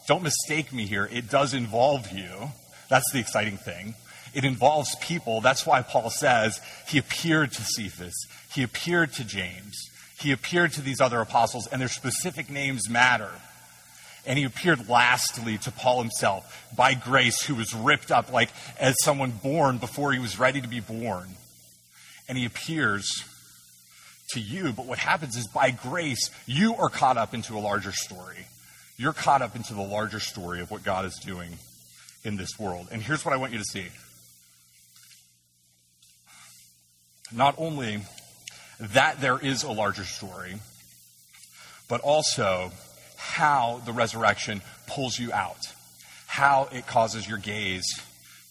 Don't 0.06 0.22
mistake 0.22 0.72
me 0.72 0.86
here. 0.86 1.08
It 1.12 1.28
does 1.28 1.54
involve 1.54 2.12
you. 2.12 2.50
That's 2.88 3.10
the 3.12 3.18
exciting 3.18 3.56
thing. 3.56 3.94
It 4.34 4.44
involves 4.44 4.94
people. 4.96 5.40
That's 5.40 5.66
why 5.66 5.82
Paul 5.82 6.10
says 6.10 6.60
he 6.86 6.98
appeared 6.98 7.52
to 7.52 7.62
Cephas, 7.62 8.14
he 8.52 8.62
appeared 8.62 9.12
to 9.14 9.24
James, 9.24 9.90
he 10.20 10.30
appeared 10.30 10.72
to 10.72 10.82
these 10.82 11.00
other 11.00 11.20
apostles, 11.20 11.66
and 11.66 11.80
their 11.80 11.88
specific 11.88 12.50
names 12.50 12.88
matter. 12.88 13.30
And 14.26 14.38
he 14.38 14.44
appeared 14.44 14.88
lastly 14.88 15.56
to 15.58 15.70
Paul 15.70 16.02
himself 16.02 16.68
by 16.76 16.94
grace, 16.94 17.44
who 17.44 17.54
was 17.54 17.72
ripped 17.72 18.10
up 18.10 18.32
like 18.32 18.50
as 18.78 18.96
someone 19.02 19.30
born 19.30 19.78
before 19.78 20.12
he 20.12 20.18
was 20.18 20.38
ready 20.38 20.60
to 20.60 20.68
be 20.68 20.80
born. 20.80 21.28
And 22.28 22.36
he 22.36 22.44
appears 22.44 23.24
to 24.30 24.40
you, 24.40 24.72
but 24.72 24.86
what 24.86 24.98
happens 24.98 25.36
is 25.36 25.46
by 25.46 25.70
grace, 25.70 26.30
you 26.46 26.74
are 26.76 26.88
caught 26.88 27.16
up 27.16 27.34
into 27.34 27.54
a 27.56 27.60
larger 27.60 27.92
story. 27.92 28.46
You're 28.96 29.12
caught 29.12 29.42
up 29.42 29.56
into 29.56 29.74
the 29.74 29.82
larger 29.82 30.20
story 30.20 30.60
of 30.60 30.70
what 30.70 30.82
God 30.82 31.04
is 31.04 31.16
doing 31.16 31.58
in 32.24 32.36
this 32.36 32.58
world. 32.58 32.88
And 32.90 33.02
here's 33.02 33.24
what 33.24 33.34
I 33.34 33.36
want 33.36 33.52
you 33.52 33.58
to 33.58 33.64
see. 33.64 33.86
Not 37.32 37.54
only 37.58 38.00
that 38.80 39.20
there 39.20 39.38
is 39.38 39.62
a 39.62 39.72
larger 39.72 40.04
story, 40.04 40.56
but 41.88 42.00
also 42.00 42.72
how 43.16 43.80
the 43.84 43.92
resurrection 43.92 44.62
pulls 44.86 45.18
you 45.18 45.32
out, 45.32 45.58
how 46.26 46.68
it 46.72 46.86
causes 46.86 47.28
your 47.28 47.38
gaze 47.38 47.86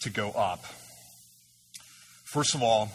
to 0.01 0.09
go 0.09 0.31
up. 0.31 0.63
First 2.23 2.55
of 2.55 2.61
all, 2.61 2.91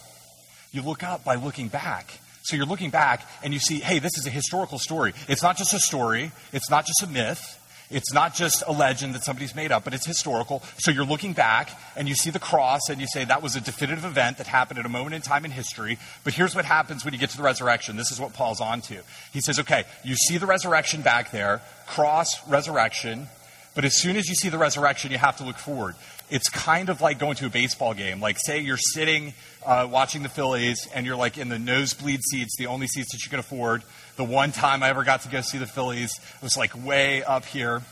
you 0.72 0.82
look 0.82 1.02
up 1.02 1.24
by 1.24 1.34
looking 1.34 1.68
back. 1.68 2.20
So 2.50 2.56
you're 2.56 2.66
looking 2.66 2.90
back 2.90 3.24
and 3.44 3.54
you 3.54 3.60
see, 3.60 3.78
hey, 3.78 4.00
this 4.00 4.18
is 4.18 4.26
a 4.26 4.30
historical 4.30 4.80
story. 4.80 5.14
It's 5.28 5.40
not 5.40 5.56
just 5.56 5.72
a 5.72 5.78
story, 5.78 6.32
it's 6.52 6.68
not 6.68 6.84
just 6.84 7.00
a 7.02 7.06
myth. 7.06 7.56
It's 7.92 8.12
not 8.12 8.34
just 8.34 8.62
a 8.68 8.72
legend 8.72 9.16
that 9.16 9.24
somebody's 9.24 9.54
made 9.56 9.72
up, 9.72 9.82
but 9.82 9.94
it's 9.94 10.06
historical. 10.06 10.62
So 10.78 10.92
you're 10.92 11.04
looking 11.04 11.32
back 11.32 11.70
and 11.96 12.08
you 12.08 12.14
see 12.14 12.30
the 12.30 12.38
cross 12.38 12.82
and 12.88 13.00
you 13.00 13.08
say 13.08 13.24
that 13.24 13.42
was 13.42 13.56
a 13.56 13.60
definitive 13.60 14.04
event 14.04 14.38
that 14.38 14.46
happened 14.46 14.78
at 14.78 14.86
a 14.86 14.88
moment 14.88 15.16
in 15.16 15.22
time 15.22 15.44
in 15.44 15.50
history. 15.50 15.98
But 16.22 16.34
here's 16.34 16.54
what 16.54 16.64
happens 16.64 17.04
when 17.04 17.14
you 17.14 17.18
get 17.18 17.30
to 17.30 17.36
the 17.36 17.42
resurrection. 17.42 17.96
This 17.96 18.12
is 18.12 18.20
what 18.20 18.32
Paul's 18.32 18.60
on 18.60 18.80
to. 18.82 19.02
He 19.32 19.40
says, 19.40 19.58
okay, 19.58 19.84
you 20.04 20.14
see 20.14 20.38
the 20.38 20.46
resurrection 20.46 21.02
back 21.02 21.32
there, 21.32 21.62
cross, 21.88 22.48
resurrection. 22.48 23.26
But 23.74 23.84
as 23.84 23.96
soon 23.96 24.16
as 24.16 24.28
you 24.28 24.36
see 24.36 24.50
the 24.50 24.58
resurrection, 24.58 25.10
you 25.10 25.18
have 25.18 25.36
to 25.38 25.44
look 25.44 25.58
forward. 25.58 25.96
It's 26.30 26.48
kind 26.48 26.88
of 26.88 27.00
like 27.00 27.18
going 27.18 27.36
to 27.36 27.46
a 27.46 27.50
baseball 27.50 27.92
game. 27.92 28.20
Like, 28.20 28.38
say 28.38 28.60
you're 28.60 28.76
sitting 28.76 29.34
uh, 29.66 29.88
watching 29.90 30.22
the 30.22 30.28
Phillies 30.28 30.88
and 30.94 31.04
you're 31.04 31.16
like 31.16 31.38
in 31.38 31.48
the 31.48 31.58
nosebleed 31.58 32.20
seats, 32.22 32.56
the 32.56 32.66
only 32.66 32.86
seats 32.86 33.12
that 33.12 33.24
you 33.24 33.30
can 33.30 33.40
afford 33.40 33.82
the 34.16 34.24
one 34.24 34.52
time 34.52 34.82
I 34.82 34.90
ever 34.90 35.02
got 35.02 35.22
to 35.22 35.28
go 35.28 35.40
see 35.40 35.58
the 35.58 35.66
Phillies 35.66 36.20
was 36.42 36.56
like 36.56 36.72
way 36.84 37.22
up 37.22 37.44
here. 37.46 37.82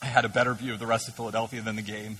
I 0.00 0.06
had 0.06 0.24
a 0.24 0.28
better 0.28 0.54
view 0.54 0.72
of 0.72 0.78
the 0.78 0.86
rest 0.86 1.08
of 1.08 1.14
Philadelphia 1.14 1.60
than 1.60 1.76
the 1.76 1.82
game. 1.82 2.18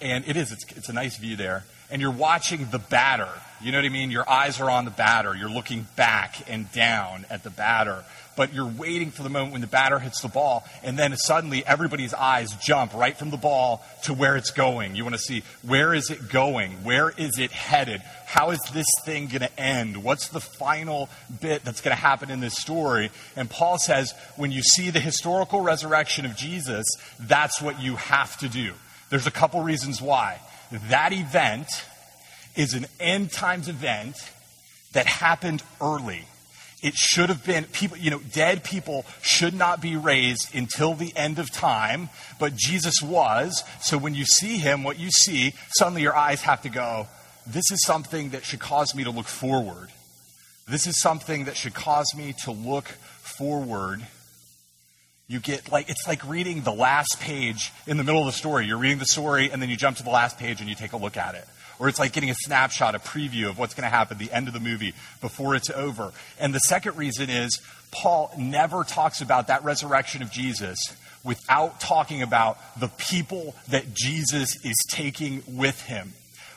And 0.00 0.26
it 0.26 0.36
is, 0.36 0.52
it's, 0.52 0.64
it's 0.76 0.88
a 0.88 0.92
nice 0.92 1.16
view 1.16 1.36
there. 1.36 1.64
And 1.90 2.00
you're 2.00 2.10
watching 2.10 2.68
the 2.70 2.78
batter. 2.78 3.28
You 3.60 3.72
know 3.72 3.78
what 3.78 3.84
I 3.84 3.90
mean? 3.90 4.10
Your 4.10 4.28
eyes 4.28 4.60
are 4.60 4.70
on 4.70 4.84
the 4.84 4.90
batter. 4.90 5.36
You're 5.36 5.50
looking 5.50 5.86
back 5.94 6.48
and 6.48 6.70
down 6.72 7.26
at 7.28 7.44
the 7.44 7.50
batter 7.50 8.04
but 8.36 8.54
you're 8.54 8.66
waiting 8.66 9.10
for 9.10 9.22
the 9.22 9.28
moment 9.28 9.52
when 9.52 9.60
the 9.60 9.66
batter 9.66 9.98
hits 9.98 10.20
the 10.20 10.28
ball, 10.28 10.64
and 10.82 10.98
then 10.98 11.16
suddenly 11.16 11.64
everybody's 11.66 12.14
eyes 12.14 12.54
jump 12.56 12.94
right 12.94 13.16
from 13.16 13.30
the 13.30 13.36
ball 13.36 13.84
to 14.04 14.14
where 14.14 14.36
it's 14.36 14.50
going. 14.50 14.96
You 14.96 15.04
want 15.04 15.14
to 15.14 15.20
see 15.20 15.42
where 15.62 15.94
is 15.94 16.10
it 16.10 16.28
going? 16.28 16.84
Where 16.84 17.10
is 17.10 17.38
it 17.38 17.50
headed? 17.50 18.02
How 18.26 18.50
is 18.50 18.60
this 18.72 18.86
thing 19.04 19.26
going 19.26 19.40
to 19.40 19.60
end? 19.60 20.02
What's 20.02 20.28
the 20.28 20.40
final 20.40 21.08
bit 21.40 21.64
that's 21.64 21.80
going 21.80 21.94
to 21.94 22.00
happen 22.00 22.30
in 22.30 22.40
this 22.40 22.56
story? 22.56 23.10
And 23.36 23.50
Paul 23.50 23.78
says, 23.78 24.14
when 24.36 24.50
you 24.50 24.62
see 24.62 24.90
the 24.90 25.00
historical 25.00 25.60
resurrection 25.60 26.24
of 26.24 26.36
Jesus, 26.36 26.86
that's 27.20 27.60
what 27.60 27.80
you 27.80 27.96
have 27.96 28.36
to 28.38 28.48
do. 28.48 28.72
There's 29.10 29.26
a 29.26 29.30
couple 29.30 29.62
reasons 29.62 30.00
why. 30.00 30.40
That 30.88 31.12
event 31.12 31.68
is 32.56 32.72
an 32.72 32.86
end 32.98 33.30
times 33.32 33.68
event 33.68 34.16
that 34.92 35.06
happened 35.06 35.62
early. 35.80 36.24
It 36.82 36.94
should 36.94 37.28
have 37.28 37.46
been 37.46 37.64
people, 37.64 37.96
you 37.96 38.10
know, 38.10 38.18
dead 38.18 38.64
people 38.64 39.06
should 39.22 39.54
not 39.54 39.80
be 39.80 39.96
raised 39.96 40.52
until 40.52 40.94
the 40.94 41.16
end 41.16 41.38
of 41.38 41.52
time, 41.52 42.08
but 42.40 42.56
Jesus 42.56 43.00
was. 43.00 43.62
So 43.80 43.96
when 43.96 44.16
you 44.16 44.24
see 44.24 44.58
him, 44.58 44.82
what 44.82 44.98
you 44.98 45.10
see, 45.10 45.54
suddenly 45.76 46.02
your 46.02 46.16
eyes 46.16 46.42
have 46.42 46.62
to 46.62 46.68
go, 46.68 47.06
this 47.46 47.70
is 47.70 47.84
something 47.84 48.30
that 48.30 48.44
should 48.44 48.58
cause 48.58 48.96
me 48.96 49.04
to 49.04 49.10
look 49.10 49.26
forward. 49.26 49.90
This 50.68 50.88
is 50.88 51.00
something 51.00 51.44
that 51.44 51.56
should 51.56 51.74
cause 51.74 52.12
me 52.16 52.34
to 52.44 52.50
look 52.50 52.86
forward. 52.86 54.04
You 55.28 55.38
get 55.38 55.70
like, 55.70 55.88
it's 55.88 56.06
like 56.08 56.28
reading 56.28 56.62
the 56.62 56.72
last 56.72 57.20
page 57.20 57.72
in 57.86 57.96
the 57.96 58.04
middle 58.04 58.20
of 58.20 58.26
the 58.26 58.32
story. 58.32 58.66
You're 58.66 58.78
reading 58.78 58.98
the 58.98 59.06
story 59.06 59.50
and 59.50 59.62
then 59.62 59.70
you 59.70 59.76
jump 59.76 59.98
to 59.98 60.02
the 60.02 60.10
last 60.10 60.36
page 60.36 60.60
and 60.60 60.68
you 60.68 60.74
take 60.74 60.92
a 60.92 60.96
look 60.96 61.16
at 61.16 61.36
it 61.36 61.46
or 61.78 61.88
it's 61.88 61.98
like 61.98 62.12
getting 62.12 62.30
a 62.30 62.34
snapshot, 62.34 62.94
a 62.94 62.98
preview 62.98 63.48
of 63.48 63.58
what's 63.58 63.74
going 63.74 63.84
to 63.84 63.94
happen 63.94 64.16
at 64.16 64.18
the 64.18 64.32
end 64.32 64.48
of 64.48 64.54
the 64.54 64.60
movie 64.60 64.94
before 65.20 65.54
it's 65.54 65.70
over. 65.70 66.12
And 66.38 66.54
the 66.54 66.60
second 66.60 66.96
reason 66.96 67.30
is 67.30 67.60
Paul 67.90 68.32
never 68.38 68.84
talks 68.84 69.20
about 69.20 69.48
that 69.48 69.64
resurrection 69.64 70.22
of 70.22 70.30
Jesus 70.30 70.78
without 71.24 71.80
talking 71.80 72.22
about 72.22 72.58
the 72.80 72.88
people 72.88 73.54
that 73.68 73.94
Jesus 73.94 74.56
is 74.64 74.76
taking 74.90 75.42
with 75.46 75.80
him 75.82 76.12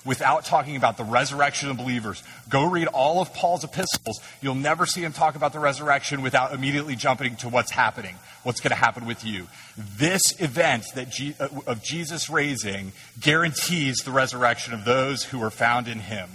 without 0.06 0.46
talking 0.46 0.76
about 0.76 0.98
the 0.98 1.04
resurrection 1.04 1.70
of 1.70 1.78
believers. 1.78 2.24
Go 2.48 2.70
read 2.70 2.88
all 2.88 3.22
of 3.22 3.34
Paul's 3.34 3.64
epistles. 3.64 4.22
You'll 4.42 4.56
never 4.56 4.86
see 4.86 5.04
him 5.04 5.12
talk 5.12 5.36
about 5.36 5.52
the 5.52 5.60
resurrection 5.60 6.22
without 6.22 6.54
immediately 6.54 6.96
jumping 6.96 7.36
to 7.38 7.50
what's 7.50 7.72
happening, 7.72 8.16
what's 8.44 8.62
going 8.62 8.70
to 8.70 8.76
happen 8.76 9.06
with 9.08 9.26
you. 9.26 9.48
This 9.76 10.22
event 10.40 10.86
that 10.94 11.20
uh, 11.40 11.48
of 11.68 11.84
Jesus 11.84 12.30
raising 12.30 12.94
guarantees 13.20 13.98
the 13.98 14.12
resurrection 14.12 14.74
of 14.74 14.86
those 14.86 15.24
who 15.24 15.42
are 15.44 15.52
found 15.52 15.88
in 15.88 16.00
him. 16.00 16.30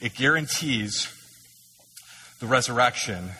It 0.00 0.14
guarantees 0.14 1.12
the 2.40 2.46
resurrection 2.46 3.30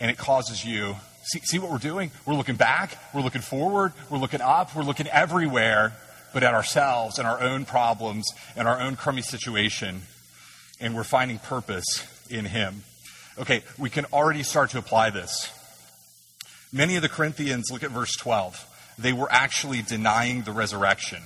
and 0.00 0.10
it 0.10 0.18
causes 0.18 0.64
you 0.64 0.96
see, 1.24 1.40
see 1.40 1.58
what 1.58 1.70
we're 1.70 1.78
doing 1.78 2.10
we're 2.26 2.34
looking 2.34 2.56
back 2.56 2.96
we're 3.14 3.22
looking 3.22 3.40
forward 3.40 3.92
we're 4.10 4.18
looking 4.18 4.40
up 4.40 4.74
we're 4.74 4.82
looking 4.82 5.06
everywhere 5.08 5.94
but 6.32 6.42
at 6.42 6.54
ourselves 6.54 7.18
and 7.18 7.26
our 7.26 7.40
own 7.40 7.64
problems 7.64 8.26
and 8.56 8.66
our 8.66 8.80
own 8.80 8.96
crummy 8.96 9.22
situation. 9.22 10.02
And 10.80 10.94
we're 10.94 11.04
finding 11.04 11.38
purpose 11.38 12.06
in 12.30 12.44
Him. 12.44 12.82
Okay, 13.38 13.62
we 13.78 13.90
can 13.90 14.06
already 14.06 14.42
start 14.42 14.70
to 14.70 14.78
apply 14.78 15.10
this. 15.10 15.50
Many 16.72 16.96
of 16.96 17.02
the 17.02 17.08
Corinthians, 17.08 17.70
look 17.70 17.82
at 17.82 17.90
verse 17.90 18.14
12, 18.16 18.66
they 18.98 19.12
were 19.12 19.30
actually 19.30 19.82
denying 19.82 20.42
the 20.42 20.52
resurrection. 20.52 21.22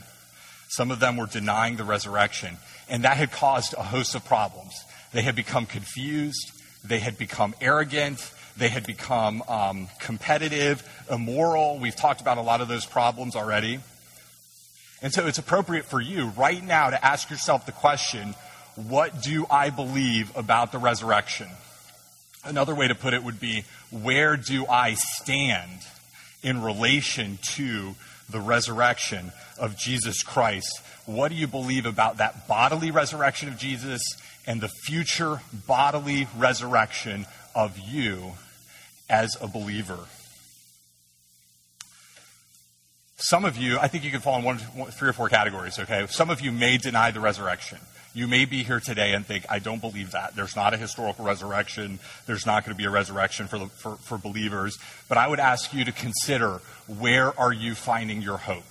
Some 0.68 0.90
of 0.90 1.00
them 1.00 1.16
were 1.16 1.26
denying 1.26 1.76
the 1.76 1.84
resurrection. 1.84 2.56
And 2.88 3.04
that 3.04 3.16
had 3.16 3.30
caused 3.30 3.74
a 3.74 3.82
host 3.82 4.14
of 4.14 4.24
problems. 4.24 4.72
They 5.12 5.22
had 5.22 5.36
become 5.36 5.66
confused. 5.66 6.50
They 6.84 6.98
had 6.98 7.18
become 7.18 7.54
arrogant. 7.60 8.32
They 8.56 8.68
had 8.68 8.86
become 8.86 9.42
um, 9.48 9.88
competitive, 9.98 10.82
immoral. 11.10 11.78
We've 11.78 11.96
talked 11.96 12.20
about 12.20 12.38
a 12.38 12.42
lot 12.42 12.60
of 12.60 12.68
those 12.68 12.86
problems 12.86 13.36
already. 13.36 13.80
And 15.02 15.12
so 15.12 15.26
it's 15.26 15.38
appropriate 15.38 15.84
for 15.84 16.00
you 16.00 16.28
right 16.36 16.62
now 16.62 16.90
to 16.90 17.04
ask 17.04 17.30
yourself 17.30 17.66
the 17.66 17.72
question 17.72 18.34
what 18.76 19.22
do 19.22 19.46
I 19.48 19.70
believe 19.70 20.36
about 20.36 20.72
the 20.72 20.78
resurrection? 20.78 21.48
Another 22.44 22.74
way 22.74 22.88
to 22.88 22.94
put 22.94 23.14
it 23.14 23.22
would 23.22 23.38
be 23.38 23.64
where 23.90 24.36
do 24.36 24.66
I 24.66 24.94
stand 24.94 25.80
in 26.42 26.62
relation 26.62 27.38
to 27.54 27.94
the 28.28 28.40
resurrection 28.40 29.32
of 29.58 29.76
Jesus 29.76 30.22
Christ? 30.22 30.80
What 31.06 31.28
do 31.28 31.36
you 31.36 31.46
believe 31.46 31.86
about 31.86 32.18
that 32.18 32.48
bodily 32.48 32.90
resurrection 32.90 33.48
of 33.48 33.58
Jesus 33.58 34.02
and 34.46 34.60
the 34.60 34.68
future 34.68 35.40
bodily 35.66 36.26
resurrection 36.36 37.26
of 37.54 37.78
you 37.78 38.32
as 39.08 39.36
a 39.40 39.46
believer? 39.46 40.00
Some 43.16 43.44
of 43.44 43.56
you, 43.56 43.78
I 43.78 43.86
think 43.88 44.04
you 44.04 44.10
can 44.10 44.20
fall 44.20 44.38
in 44.38 44.44
one, 44.44 44.58
one, 44.58 44.90
three 44.90 45.08
or 45.08 45.12
four 45.12 45.28
categories, 45.28 45.78
okay? 45.78 46.06
Some 46.08 46.30
of 46.30 46.40
you 46.40 46.50
may 46.50 46.78
deny 46.78 47.12
the 47.12 47.20
resurrection. 47.20 47.78
You 48.12 48.26
may 48.26 48.44
be 48.44 48.62
here 48.62 48.80
today 48.80 49.12
and 49.12 49.24
think, 49.24 49.44
I 49.48 49.60
don't 49.60 49.80
believe 49.80 50.12
that. 50.12 50.36
There's 50.36 50.56
not 50.56 50.74
a 50.74 50.76
historical 50.76 51.24
resurrection. 51.24 52.00
There's 52.26 52.46
not 52.46 52.64
going 52.64 52.76
to 52.76 52.78
be 52.78 52.86
a 52.86 52.90
resurrection 52.90 53.46
for, 53.46 53.58
the, 53.58 53.66
for, 53.66 53.96
for 53.96 54.18
believers. 54.18 54.78
But 55.08 55.18
I 55.18 55.28
would 55.28 55.40
ask 55.40 55.72
you 55.72 55.84
to 55.84 55.92
consider 55.92 56.60
where 56.86 57.38
are 57.38 57.52
you 57.52 57.74
finding 57.74 58.20
your 58.20 58.36
hope? 58.36 58.64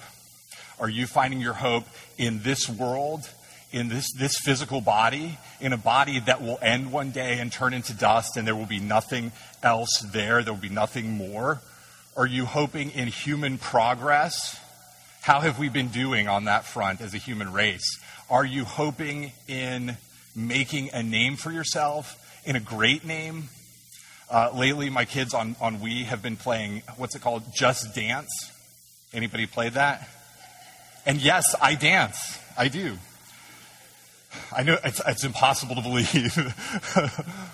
Are 0.80 0.90
you 0.90 1.08
finding 1.08 1.40
your 1.40 1.54
hope 1.54 1.86
in 2.18 2.42
this 2.44 2.70
world, 2.70 3.30
in 3.72 3.90
this, 3.90 4.12
this 4.14 4.38
physical 4.40 4.82
body, 4.82 5.38
in 5.62 5.72
a 5.72 5.78
body 5.78 6.20
that 6.20 6.42
will 6.42 6.60
end 6.62 6.92
one 6.92 7.12
day 7.12 7.40
and 7.40 7.52
turn 7.52 7.74
into 7.74 7.94
dust 7.94 8.38
and 8.38 8.46
there 8.48 8.56
will 8.56 8.66
be 8.66 8.80
nothing 8.80 9.32
else 9.62 10.06
there? 10.12 10.44
There 10.44 10.54
will 10.54 10.62
be 10.62 10.70
nothing 10.70 11.12
more? 11.12 11.62
Are 12.16 12.28
you 12.28 12.46
hoping 12.46 12.92
in 12.92 13.08
human 13.08 13.58
progress? 13.58 14.60
How 15.22 15.40
have 15.40 15.58
we 15.58 15.70
been 15.70 15.88
doing 15.88 16.28
on 16.28 16.46
that 16.46 16.64
front 16.64 17.02
as 17.02 17.16
a 17.16 17.18
human 17.18 17.52
race? 17.52 18.00
Are 18.30 18.46
you 18.46 18.66
hoping 18.66 19.32
in 19.48 19.98
making 20.36 20.92
a 20.94 21.02
name 21.02 21.38
for 21.38 21.52
yourself, 21.52 22.20
in 22.46 22.56
a 22.56 22.60
great 22.60 23.04
name? 23.04 23.46
Uh, 24.30 24.52
lately, 24.54 24.92
my 24.92 25.06
kids 25.06 25.34
on, 25.34 25.56
on 25.60 25.80
Wii 25.80 26.04
have 26.04 26.22
been 26.22 26.38
playing, 26.38 26.84
what's 26.98 27.16
it 27.16 27.24
called? 27.24 27.44
Just 27.52 27.96
Dance. 27.96 28.52
Anybody 29.12 29.48
played 29.48 29.74
that? 29.74 30.08
And 31.08 31.20
yes, 31.20 31.56
I 31.60 31.74
dance. 31.74 32.38
I 32.56 32.68
do. 32.68 32.98
I 34.56 34.62
know 34.62 34.78
it's, 34.84 35.02
it's 35.08 35.24
impossible 35.24 35.76
to 35.76 35.82
believe. 35.82 36.38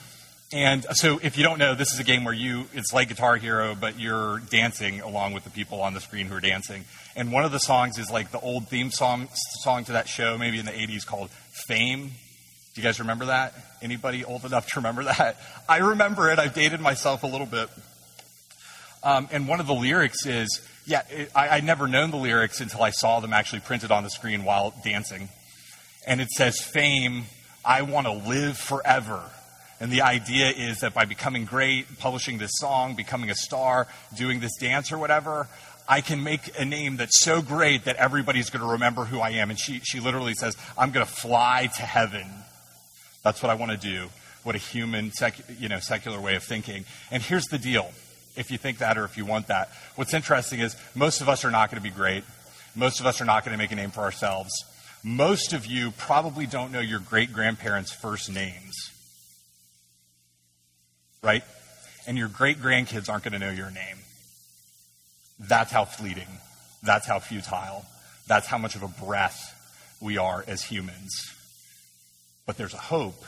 And 0.52 0.84
so, 0.94 1.20
if 1.22 1.38
you 1.38 1.44
don't 1.44 1.60
know, 1.60 1.76
this 1.76 1.94
is 1.94 2.00
a 2.00 2.04
game 2.04 2.24
where 2.24 2.34
you, 2.34 2.66
it's 2.74 2.92
like 2.92 3.10
Guitar 3.10 3.36
Hero, 3.36 3.76
but 3.80 4.00
you're 4.00 4.40
dancing 4.50 5.00
along 5.00 5.34
with 5.34 5.44
the 5.44 5.52
people 5.52 5.80
on 5.82 5.94
the 5.94 6.02
screen 6.02 6.26
who 6.26 6.34
are 6.34 6.40
dancing. 6.40 6.86
And 7.16 7.32
one 7.32 7.46
of 7.46 7.52
the 7.52 7.60
songs 7.60 8.00
is 8.00 8.10
like 8.10 8.32
the 8.32 8.40
old 8.40 8.68
theme 8.68 8.90
song, 8.90 9.28
song 9.62 9.84
to 9.86 9.92
that 9.92 10.08
show, 10.08 10.40
maybe 10.40 10.58
in 10.58 10.66
the 10.66 10.72
80s, 10.72 11.06
called 11.06 11.30
Fame. 11.52 12.08
Do 12.74 12.82
you 12.82 12.84
guys 12.84 13.00
remember 13.00 13.26
that? 13.26 13.54
Anybody 13.84 14.26
old 14.26 14.44
enough 14.44 14.68
to 14.70 14.80
remember 14.80 15.04
that? 15.04 15.38
I 15.70 15.78
remember 15.78 16.32
it. 16.32 16.40
I've 16.40 16.56
dated 16.56 16.82
myself 16.82 17.22
a 17.22 17.28
little 17.28 17.46
bit. 17.46 17.70
Um, 19.04 19.30
and 19.32 19.48
one 19.48 19.60
of 19.60 19.68
the 19.68 19.76
lyrics 19.76 20.26
is, 20.26 20.68
yeah, 20.88 21.04
it, 21.12 21.32
I, 21.36 21.50
I'd 21.50 21.64
never 21.64 21.88
known 21.88 22.10
the 22.10 22.18
lyrics 22.18 22.60
until 22.60 22.82
I 22.82 22.90
saw 22.90 23.20
them 23.20 23.34
actually 23.34 23.60
printed 23.60 23.92
on 23.92 24.04
the 24.04 24.10
screen 24.10 24.44
while 24.44 24.74
dancing. 24.84 25.30
And 26.08 26.20
it 26.20 26.30
says, 26.30 26.60
Fame, 26.60 27.26
I 27.64 27.84
want 27.84 28.08
to 28.08 28.14
live 28.14 28.58
forever. 28.58 29.30
And 29.80 29.92
the 29.92 30.02
idea 30.02 30.50
is 30.50 30.80
that 30.80 30.94
by 30.94 31.06
becoming 31.06 31.46
great, 31.46 32.00
publishing 32.00 32.38
this 32.38 32.52
song, 32.56 32.96
becoming 32.96 33.30
a 33.30 33.36
star, 33.36 33.88
doing 34.16 34.42
this 34.42 34.58
dance 34.58 34.92
or 34.92 34.98
whatever, 34.98 35.48
I 35.88 36.02
can 36.02 36.24
make 36.24 36.60
a 36.60 36.66
name 36.66 36.98
that's 36.98 37.24
so 37.24 37.42
great 37.42 37.86
that 37.86 37.96
everybody's 37.96 38.50
going 38.50 38.64
to 38.64 38.74
remember 38.74 39.06
who 39.06 39.20
I 39.20 39.32
am. 39.32 39.50
And 39.50 39.58
she, 39.58 39.80
she 39.80 40.00
literally 40.00 40.34
says, 40.34 40.56
I'm 40.78 40.92
going 40.92 41.06
to 41.06 41.12
fly 41.12 41.70
to 41.78 41.82
heaven. 41.82 42.28
That's 43.24 43.42
what 43.42 43.50
I 43.50 43.56
want 43.56 43.72
to 43.72 43.78
do. 43.78 44.10
What 44.44 44.56
a 44.56 44.60
human, 44.60 45.12
sec, 45.12 45.36
you 45.60 45.70
know, 45.70 45.80
secular 45.80 46.20
way 46.20 46.36
of 46.36 46.44
thinking. 46.44 46.86
And 47.10 47.24
here's 47.24 47.46
the 47.46 47.58
deal. 47.58 47.92
if 48.36 48.52
you 48.52 48.58
think 48.58 48.78
that 48.78 48.98
or 48.98 49.04
if 49.04 49.18
you 49.18 49.26
want 49.26 49.48
that. 49.48 49.70
What's 49.96 50.14
interesting 50.14 50.62
is 50.62 50.76
most 50.96 51.22
of 51.22 51.30
us 51.30 51.44
are 51.44 51.52
not 51.52 51.70
going 51.70 51.82
to 51.82 51.88
be 51.88 51.94
great. 51.94 52.24
Most 52.76 53.00
of 53.00 53.06
us 53.06 53.22
are 53.22 53.26
not 53.26 53.44
going 53.44 53.52
to 53.52 53.58
make 53.58 53.72
a 53.72 53.76
name 53.76 53.92
for 53.92 54.02
ourselves. 54.02 54.52
Most 55.04 55.54
of 55.54 55.66
you 55.66 55.92
probably 55.92 56.46
don't 56.46 56.72
know 56.72 56.80
your 56.80 57.00
great 57.00 57.34
grandparents' 57.34 57.92
first 57.92 58.32
names. 58.32 58.92
Right? 61.22 61.44
And 62.08 62.18
your 62.18 62.28
great 62.28 62.60
grandkids 62.60 63.10
aren't 63.10 63.24
going 63.24 63.34
to 63.34 63.40
know 63.40 63.52
your 63.52 63.72
name. 63.72 63.98
That's 65.40 65.72
how 65.72 65.86
fleeting. 65.86 66.28
That's 66.84 67.08
how 67.08 67.20
futile. 67.20 67.86
That's 68.28 68.48
how 68.48 68.58
much 68.58 68.76
of 68.76 68.84
a 68.84 68.88
breath 68.88 69.56
we 70.02 70.18
are 70.18 70.44
as 70.48 70.64
humans. 70.64 71.34
But 72.46 72.58
there's 72.58 72.74
a 72.74 72.78
hope 72.78 73.24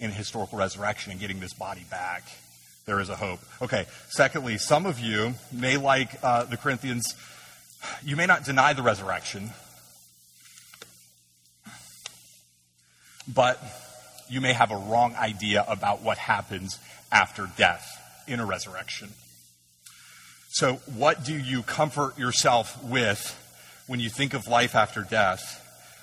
in 0.00 0.10
historical 0.10 0.58
resurrection 0.58 1.12
and 1.12 1.20
getting 1.20 1.40
this 1.40 1.52
body 1.52 1.84
back. 1.90 2.24
There 2.86 2.98
is 2.98 3.08
a 3.08 3.14
hope. 3.14 3.40
Okay, 3.60 3.86
secondly, 4.08 4.58
some 4.58 4.86
of 4.86 4.98
you 4.98 5.34
may 5.52 5.76
like 5.76 6.18
uh, 6.22 6.44
the 6.44 6.56
Corinthians, 6.56 7.14
you 8.04 8.16
may 8.16 8.26
not 8.26 8.44
deny 8.44 8.72
the 8.72 8.82
resurrection, 8.82 9.50
but 13.32 13.62
you 14.28 14.40
may 14.40 14.52
have 14.52 14.72
a 14.72 14.76
wrong 14.76 15.14
idea 15.14 15.64
about 15.68 16.02
what 16.02 16.18
happens 16.18 16.78
after 17.12 17.48
death 17.56 17.86
in 18.26 18.40
a 18.40 18.46
resurrection. 18.46 19.10
So, 20.50 20.74
what 20.94 21.24
do 21.24 21.36
you 21.36 21.62
comfort 21.62 22.18
yourself 22.18 22.82
with 22.82 23.38
when 23.86 24.00
you 24.00 24.10
think 24.10 24.34
of 24.34 24.48
life 24.48 24.74
after 24.74 25.02
death? 25.02 25.58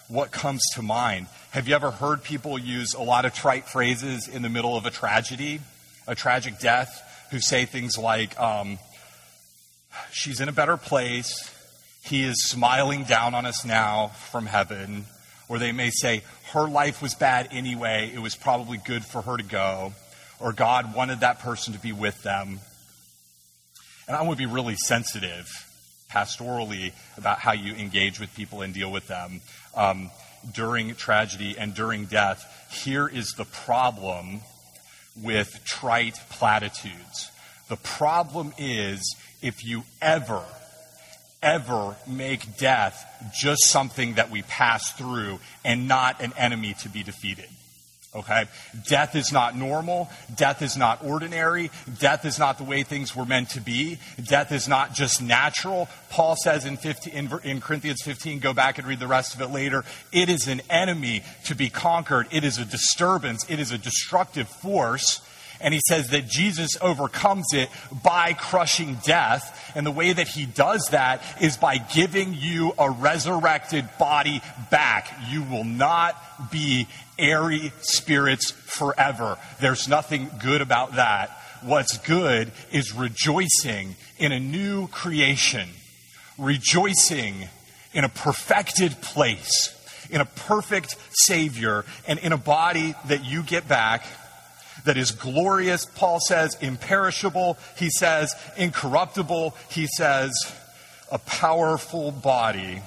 What 0.07 0.31
comes 0.31 0.61
to 0.75 0.81
mind? 0.81 1.27
Have 1.51 1.67
you 1.67 1.75
ever 1.75 1.91
heard 1.91 2.23
people 2.23 2.57
use 2.57 2.93
a 2.93 3.01
lot 3.01 3.25
of 3.25 3.33
trite 3.33 3.67
phrases 3.67 4.27
in 4.27 4.41
the 4.41 4.49
middle 4.49 4.75
of 4.75 4.85
a 4.85 4.91
tragedy, 4.91 5.59
a 6.07 6.15
tragic 6.15 6.59
death, 6.59 7.27
who 7.31 7.39
say 7.39 7.65
things 7.65 7.97
like, 7.97 8.39
um, 8.39 8.79
She's 10.11 10.39
in 10.39 10.49
a 10.49 10.53
better 10.53 10.77
place. 10.77 11.53
He 12.03 12.23
is 12.23 12.43
smiling 12.45 13.03
down 13.03 13.35
on 13.35 13.45
us 13.45 13.65
now 13.65 14.07
from 14.07 14.45
heaven. 14.45 15.05
Or 15.47 15.59
they 15.59 15.71
may 15.71 15.89
say, 15.89 16.23
her 16.53 16.67
life 16.67 17.01
was 17.01 17.15
bad 17.15 17.49
anyway. 17.51 18.11
It 18.13 18.19
was 18.19 18.35
probably 18.35 18.77
good 18.77 19.03
for 19.03 19.21
her 19.21 19.37
to 19.37 19.43
go. 19.43 19.93
Or 20.39 20.53
God 20.53 20.95
wanted 20.95 21.21
that 21.21 21.39
person 21.39 21.73
to 21.73 21.79
be 21.79 21.91
with 21.91 22.21
them. 22.23 22.59
And 24.07 24.15
I 24.15 24.27
to 24.27 24.35
be 24.35 24.45
really 24.45 24.75
sensitive 24.75 25.47
pastorally 26.11 26.93
about 27.17 27.39
how 27.39 27.51
you 27.51 27.75
engage 27.75 28.19
with 28.19 28.33
people 28.35 28.61
and 28.61 28.73
deal 28.73 28.91
with 28.91 29.07
them 29.07 29.41
um, 29.75 30.09
during 30.53 30.95
tragedy 30.95 31.55
and 31.57 31.75
during 31.75 32.05
death. 32.05 32.43
Here 32.83 33.07
is 33.07 33.33
the 33.33 33.45
problem 33.45 34.41
with 35.21 35.63
trite 35.65 36.17
platitudes. 36.29 37.29
The 37.67 37.75
problem 37.75 38.53
is 38.57 39.15
if 39.41 39.63
you 39.63 39.83
ever 40.01 40.43
ever 41.41 41.95
make 42.07 42.57
death 42.57 43.05
just 43.33 43.65
something 43.65 44.15
that 44.15 44.29
we 44.29 44.41
pass 44.43 44.91
through 44.93 45.39
and 45.63 45.87
not 45.87 46.21
an 46.21 46.33
enemy 46.37 46.75
to 46.81 46.89
be 46.89 47.03
defeated. 47.03 47.47
Okay? 48.15 48.45
Death 48.87 49.15
is 49.15 49.31
not 49.31 49.55
normal. 49.55 50.09
Death 50.35 50.63
is 50.63 50.75
not 50.75 51.03
ordinary. 51.03 51.69
Death 51.99 52.25
is 52.25 52.39
not 52.39 52.57
the 52.57 52.63
way 52.63 52.81
things 52.81 53.15
were 53.15 53.25
meant 53.25 53.51
to 53.51 53.61
be. 53.61 53.99
Death 54.23 54.51
is 54.51 54.67
not 54.67 54.95
just 54.95 55.21
natural. 55.21 55.87
Paul 56.09 56.35
says 56.35 56.65
in, 56.65 56.77
15, 56.77 57.13
in, 57.13 57.29
in, 57.43 57.61
Corinthians 57.61 58.01
15, 58.01 58.39
go 58.39 58.51
back 58.51 58.79
and 58.79 58.87
read 58.87 58.99
the 58.99 59.07
rest 59.07 59.35
of 59.35 59.41
it 59.41 59.51
later, 59.51 59.83
it 60.11 60.27
is 60.27 60.47
an 60.47 60.61
enemy 60.71 61.23
to 61.45 61.55
be 61.55 61.69
conquered. 61.69 62.27
It 62.31 62.43
is 62.43 62.57
a 62.57 62.65
disturbance. 62.65 63.45
It 63.47 63.59
is 63.59 63.71
a 63.71 63.77
destructive 63.77 64.49
force. 64.49 65.21
And 65.61 65.73
he 65.73 65.81
says 65.87 66.07
that 66.09 66.25
Jesus 66.25 66.77
overcomes 66.81 67.47
it 67.53 67.69
by 68.03 68.33
crushing 68.33 68.97
death. 69.03 69.71
And 69.75 69.85
the 69.85 69.91
way 69.91 70.13
that 70.13 70.27
he 70.27 70.45
does 70.45 70.87
that 70.91 71.21
is 71.41 71.57
by 71.57 71.77
giving 71.77 72.33
you 72.33 72.73
a 72.79 72.89
resurrected 72.89 73.87
body 73.99 74.41
back. 74.71 75.13
You 75.29 75.43
will 75.43 75.65
not 75.65 76.15
be 76.51 76.87
airy 77.19 77.71
spirits 77.81 78.51
forever. 78.51 79.37
There's 79.59 79.87
nothing 79.87 80.29
good 80.41 80.61
about 80.61 80.95
that. 80.95 81.31
What's 81.61 81.97
good 81.97 82.51
is 82.71 82.93
rejoicing 82.93 83.95
in 84.17 84.31
a 84.31 84.39
new 84.39 84.87
creation, 84.87 85.67
rejoicing 86.37 87.49
in 87.93 88.03
a 88.03 88.09
perfected 88.09 89.01
place, 89.01 89.75
in 90.09 90.21
a 90.21 90.25
perfect 90.25 90.95
Savior, 91.11 91.85
and 92.07 92.17
in 92.19 92.31
a 92.31 92.37
body 92.37 92.95
that 93.07 93.25
you 93.25 93.43
get 93.43 93.67
back 93.67 94.05
that 94.85 94.97
is 94.97 95.11
glorious, 95.11 95.85
Paul 95.85 96.19
says, 96.19 96.57
imperishable, 96.61 97.57
he 97.77 97.89
says, 97.89 98.33
incorruptible, 98.57 99.55
he 99.69 99.87
says, 99.87 100.31
a 101.11 101.19
powerful 101.19 102.11
body. 102.11 102.81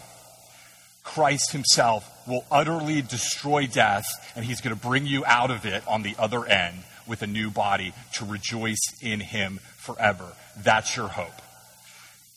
Christ 1.03 1.53
himself 1.53 2.09
will 2.27 2.45
utterly 2.51 3.03
destroy 3.03 3.67
death, 3.67 4.33
and 4.37 4.45
he's 4.45 4.61
going 4.61 4.75
to 4.75 4.81
bring 4.81 5.07
you 5.07 5.25
out 5.27 5.51
of 5.51 5.67
it 5.67 5.83
on 5.89 6.03
the 6.03 6.15
other 6.19 6.45
end 6.47 6.79
with 7.07 7.23
a 7.23 7.27
new 7.27 7.51
body 7.51 7.93
to 8.15 8.25
rejoice 8.25 8.81
in 9.01 9.21
him 9.21 9.59
forever. 9.77 10.33
That's 10.63 10.97
your 10.97 11.09
hope. 11.09 11.43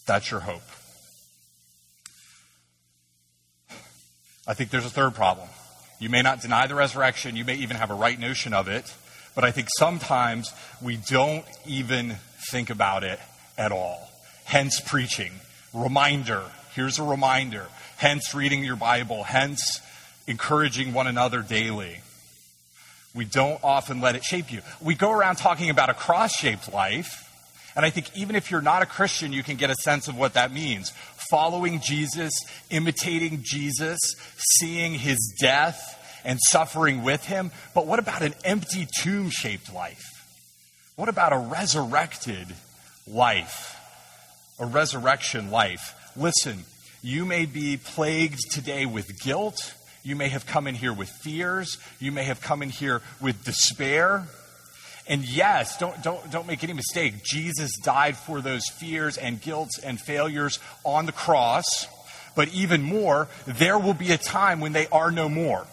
That's 0.06 0.32
your 0.32 0.40
hope. 0.40 0.64
I 4.48 4.54
think 4.54 4.70
there's 4.70 4.86
a 4.86 4.90
third 4.90 5.16
problem. 5.16 5.48
You 6.00 6.10
may 6.10 6.22
not 6.22 6.42
deny 6.42 6.68
the 6.68 6.76
resurrection, 6.76 7.36
you 7.36 7.46
may 7.46 7.56
even 7.56 7.78
have 7.78 7.90
a 7.90 7.96
right 7.96 8.20
notion 8.20 8.54
of 8.54 8.68
it, 8.68 8.94
but 9.34 9.44
I 9.44 9.52
think 9.52 9.68
sometimes 9.78 10.52
we 10.82 10.98
don't 10.98 11.46
even 11.66 12.18
think 12.52 12.70
about 12.70 13.04
it 13.04 13.20
at 13.58 13.72
all. 13.72 14.10
Hence, 14.44 14.80
preaching. 14.80 15.32
Reminder. 15.74 16.44
Here's 16.74 17.00
a 17.00 17.04
reminder. 17.04 17.68
Hence, 17.98 18.34
reading 18.34 18.64
your 18.64 18.76
Bible. 18.76 19.24
Hence, 19.24 19.82
encouraging 20.28 20.94
one 20.94 21.08
another 21.08 21.42
daily. 21.42 22.00
We 23.14 23.26
don't 23.26 23.60
often 23.64 24.02
let 24.02 24.16
it 24.16 24.24
shape 24.24 24.52
you. 24.52 24.62
We 24.82 24.96
go 24.96 25.12
around 25.12 25.38
talking 25.38 25.70
about 25.70 25.90
a 25.90 25.94
cross 25.94 26.34
shaped 26.34 26.74
life. 26.74 27.22
And 27.76 27.86
I 27.86 27.90
think 27.90 28.16
even 28.16 28.36
if 28.36 28.52
you're 28.52 28.62
not 28.62 28.82
a 28.82 28.86
Christian, 28.86 29.34
you 29.34 29.44
can 29.44 29.58
get 29.58 29.70
a 29.70 29.76
sense 29.76 30.08
of 30.08 30.18
what 30.18 30.34
that 30.34 30.52
means. 30.52 30.92
Following 31.30 31.82
Jesus, 31.82 32.34
imitating 32.70 33.40
Jesus, 33.44 34.00
seeing 34.60 34.94
his 34.94 35.18
death, 35.42 35.94
and 36.26 36.40
suffering 36.42 37.04
with 37.04 37.24
him. 37.26 37.52
But 37.74 37.86
what 37.86 38.00
about 38.00 38.22
an 38.22 38.34
empty 38.44 38.88
tomb 39.00 39.30
shaped 39.30 39.74
life? 39.74 40.04
What 40.96 41.08
about 41.08 41.34
a 41.34 41.38
resurrected 41.38 42.48
life? 43.08 43.80
A 44.60 44.66
resurrection 44.66 45.52
life. 45.52 45.94
Listen, 46.16 46.64
you 47.06 47.24
may 47.24 47.46
be 47.46 47.78
plagued 47.78 48.40
today 48.50 48.88
with 48.88 49.22
guilt. 49.22 49.76
You 50.02 50.16
may 50.16 50.30
have 50.30 50.48
come 50.48 50.66
in 50.66 50.74
here 50.74 50.92
with 50.92 51.08
fears. 51.08 51.78
You 52.00 52.12
may 52.12 52.24
have 52.24 52.42
come 52.42 52.64
in 52.64 52.72
here 52.72 53.04
with 53.22 53.46
despair. 53.46 54.28
And 55.08 55.24
yes, 55.24 55.78
don't, 55.78 56.02
don't, 56.02 56.32
don't 56.32 56.48
make 56.48 56.64
any 56.64 56.74
mistake. 56.74 57.24
Jesus 57.24 57.78
died 57.78 58.18
for 58.18 58.42
those 58.42 58.68
fears 58.70 59.18
and 59.18 59.40
guilts 59.40 59.78
and 59.78 60.02
failures 60.02 60.58
on 60.84 61.06
the 61.06 61.12
cross. 61.12 61.86
But 62.36 62.48
even 62.56 62.82
more, 62.82 63.28
there 63.46 63.78
will 63.78 63.94
be 63.94 64.12
a 64.12 64.18
time 64.18 64.60
when 64.60 64.74
they 64.74 64.88
are 64.88 65.12
no 65.12 65.30
more. 65.30 65.68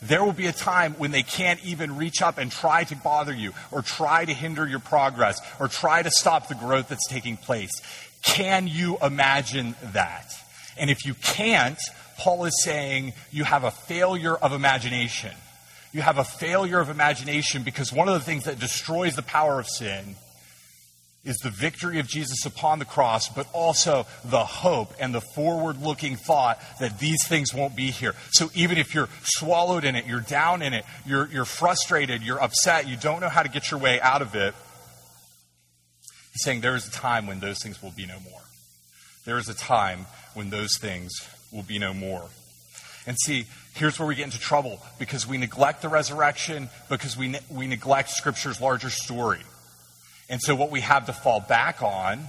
There 0.00 0.24
will 0.24 0.32
be 0.32 0.46
a 0.46 0.52
time 0.52 0.94
when 0.94 1.10
they 1.10 1.22
can't 1.22 1.62
even 1.62 1.98
reach 1.98 2.22
up 2.22 2.38
and 2.38 2.50
try 2.50 2.84
to 2.84 2.96
bother 2.96 3.34
you, 3.34 3.52
or 3.70 3.82
try 3.82 4.24
to 4.24 4.32
hinder 4.32 4.66
your 4.66 4.78
progress, 4.78 5.42
or 5.60 5.68
try 5.68 6.02
to 6.02 6.10
stop 6.10 6.48
the 6.48 6.54
growth 6.54 6.88
that's 6.88 7.06
taking 7.06 7.36
place. 7.36 7.70
Can 8.22 8.66
you 8.66 8.96
imagine 9.02 9.74
that? 9.92 10.32
And 10.80 10.90
if 10.90 11.04
you 11.04 11.14
can't, 11.14 11.78
Paul 12.18 12.46
is 12.46 12.62
saying 12.64 13.12
you 13.30 13.44
have 13.44 13.64
a 13.64 13.70
failure 13.70 14.34
of 14.34 14.52
imagination. 14.52 15.32
You 15.92 16.00
have 16.00 16.18
a 16.18 16.24
failure 16.24 16.80
of 16.80 16.88
imagination 16.88 17.62
because 17.64 17.92
one 17.92 18.08
of 18.08 18.14
the 18.14 18.20
things 18.20 18.44
that 18.44 18.58
destroys 18.58 19.14
the 19.14 19.22
power 19.22 19.60
of 19.60 19.68
sin 19.68 20.16
is 21.22 21.36
the 21.38 21.50
victory 21.50 21.98
of 21.98 22.08
Jesus 22.08 22.46
upon 22.46 22.78
the 22.78 22.86
cross, 22.86 23.28
but 23.28 23.46
also 23.52 24.06
the 24.24 24.42
hope 24.42 24.94
and 24.98 25.14
the 25.14 25.20
forward 25.20 25.82
looking 25.82 26.16
thought 26.16 26.58
that 26.80 26.98
these 26.98 27.26
things 27.28 27.52
won't 27.52 27.76
be 27.76 27.90
here. 27.90 28.14
So 28.30 28.50
even 28.54 28.78
if 28.78 28.94
you're 28.94 29.10
swallowed 29.22 29.84
in 29.84 29.96
it, 29.96 30.06
you're 30.06 30.20
down 30.20 30.62
in 30.62 30.72
it, 30.72 30.86
you're, 31.04 31.28
you're 31.28 31.44
frustrated, 31.44 32.22
you're 32.22 32.42
upset, 32.42 32.88
you 32.88 32.96
don't 32.96 33.20
know 33.20 33.28
how 33.28 33.42
to 33.42 33.50
get 33.50 33.70
your 33.70 33.80
way 33.80 34.00
out 34.00 34.22
of 34.22 34.34
it, 34.34 34.54
he's 36.32 36.42
saying 36.42 36.62
there 36.62 36.76
is 36.76 36.88
a 36.88 36.92
time 36.92 37.26
when 37.26 37.40
those 37.40 37.58
things 37.62 37.82
will 37.82 37.92
be 37.92 38.06
no 38.06 38.18
more. 38.20 38.40
There 39.24 39.38
is 39.38 39.48
a 39.48 39.54
time 39.54 40.06
when 40.34 40.50
those 40.50 40.76
things 40.78 41.12
will 41.52 41.62
be 41.62 41.78
no 41.78 41.92
more. 41.92 42.28
And 43.06 43.16
see, 43.18 43.46
here's 43.74 43.98
where 43.98 44.06
we 44.06 44.14
get 44.14 44.24
into 44.24 44.38
trouble 44.38 44.80
because 44.98 45.26
we 45.26 45.38
neglect 45.38 45.82
the 45.82 45.88
resurrection, 45.88 46.68
because 46.88 47.16
we, 47.16 47.28
ne- 47.28 47.40
we 47.50 47.66
neglect 47.66 48.10
Scripture's 48.10 48.60
larger 48.60 48.90
story. 48.90 49.40
And 50.28 50.40
so, 50.40 50.54
what 50.54 50.70
we 50.70 50.80
have 50.80 51.06
to 51.06 51.12
fall 51.12 51.40
back 51.40 51.82
on, 51.82 52.26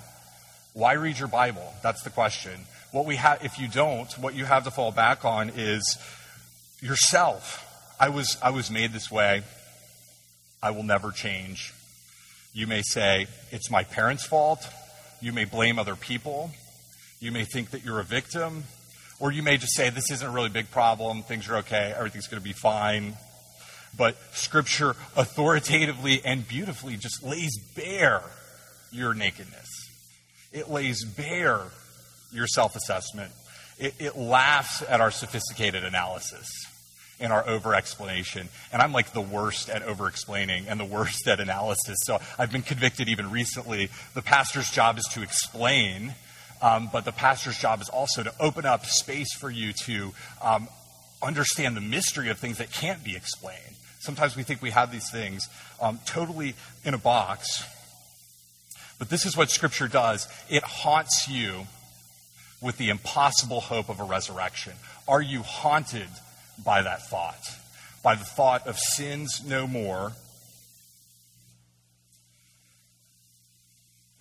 why 0.74 0.94
read 0.94 1.20
your 1.20 1.28
Bible? 1.28 1.74
That's 1.84 2.02
the 2.04 2.10
question. 2.10 2.62
What 2.92 3.06
we 3.06 3.18
have, 3.18 3.44
if 3.46 3.60
you 3.60 3.68
don't, 3.68 4.12
what 4.18 4.34
you 4.34 4.46
have 4.46 4.64
to 4.64 4.72
fall 4.72 4.92
back 4.92 5.24
on 5.24 5.52
is 5.56 5.98
yourself. 6.82 7.68
I 8.00 8.10
was, 8.10 8.38
I 8.42 8.50
was 8.50 8.72
made 8.72 8.92
this 8.92 9.12
way. 9.12 9.44
I 10.64 10.72
will 10.72 10.84
never 10.84 11.12
change. 11.12 11.74
You 12.54 12.68
may 12.68 12.82
say, 12.82 13.28
It's 13.52 13.70
my 13.70 13.84
parents' 13.84 14.26
fault. 14.26 14.68
You 15.22 15.32
may 15.32 15.46
blame 15.46 15.78
other 15.78 15.96
people. 15.96 16.52
You 17.22 17.32
may 17.32 17.46
think 17.46 17.70
that 17.70 17.86
you're 17.86 18.00
a 18.00 18.04
victim. 18.04 18.64
Or 19.20 19.32
you 19.32 19.44
may 19.44 19.58
just 19.58 19.76
say, 19.76 19.92
This 19.92 20.10
isn't 20.12 20.28
a 20.28 20.32
really 20.32 20.50
big 20.50 20.72
problem. 20.72 21.22
Things 21.22 21.48
are 21.48 21.58
okay. 21.58 21.94
Everything's 21.96 22.28
going 22.28 22.42
to 22.42 22.44
be 22.44 22.54
fine. 22.54 23.16
But 23.96 24.18
Scripture 24.34 24.96
authoritatively 25.16 26.22
and 26.26 26.48
beautifully 26.48 26.98
just 26.98 27.24
lays 27.24 27.56
bare 27.76 28.24
your 28.92 29.14
nakedness. 29.14 29.68
It 30.52 30.70
lays 30.70 31.06
bare 31.06 31.62
your 32.32 32.48
self 32.48 32.76
assessment. 32.76 33.32
It, 33.78 33.94
it 34.00 34.18
laughs 34.18 34.82
at 34.88 35.00
our 35.00 35.12
sophisticated 35.12 35.84
analysis 35.84 36.50
and 37.20 37.32
our 37.32 37.48
over 37.48 37.76
explanation. 37.76 38.50
And 38.74 38.82
I'm 38.82 38.94
like 38.94 39.14
the 39.14 39.22
worst 39.22 39.70
at 39.70 39.84
over 39.84 40.08
explaining 40.08 40.68
and 40.68 40.80
the 40.80 40.86
worst 40.86 41.28
at 41.28 41.40
analysis. 41.40 41.98
So 42.04 42.20
I've 42.40 42.52
been 42.52 42.64
convicted 42.64 43.10
even 43.10 43.30
recently. 43.30 43.90
The 44.16 44.24
pastor's 44.24 44.72
job 44.72 44.98
is 44.98 45.08
to 45.12 45.22
explain, 45.22 46.16
um, 46.62 46.90
but 46.92 47.06
the 47.06 47.12
pastor's 47.12 47.58
job 47.58 47.82
is 47.82 47.90
also 47.90 48.24
to 48.24 48.34
open 48.40 48.66
up 48.66 48.86
space 48.86 49.34
for 49.34 49.50
you 49.50 49.74
to 49.86 50.14
um, 50.42 50.68
understand 51.22 51.76
the 51.76 51.82
mystery 51.82 52.30
of 52.30 52.38
things 52.38 52.58
that 52.60 52.72
can't 52.72 53.04
be 53.04 53.16
explained. 53.16 53.76
Sometimes 54.00 54.36
we 54.36 54.44
think 54.44 54.62
we 54.62 54.72
have 54.72 54.92
these 54.92 55.10
things 55.12 55.48
um, 55.80 56.00
totally 56.06 56.56
in 56.84 56.94
a 56.94 56.98
box. 56.98 57.64
But 58.98 59.10
this 59.10 59.26
is 59.26 59.36
what 59.36 59.50
Scripture 59.50 59.88
does 59.88 60.28
it 60.50 60.64
haunts 60.64 61.28
you 61.28 61.68
with 62.62 62.78
the 62.78 62.90
impossible 62.90 63.62
hope 63.62 63.90
of 63.90 64.00
a 64.00 64.04
resurrection. 64.04 64.74
Are 65.08 65.22
you 65.22 65.42
haunted 65.42 66.10
by 66.64 66.84
that 66.84 67.10
thought? 67.10 67.42
By 68.04 68.16
the 68.16 68.24
thought 68.24 68.68
of 68.68 68.78
sins 68.78 69.44
no 69.46 69.68
more 69.68 70.14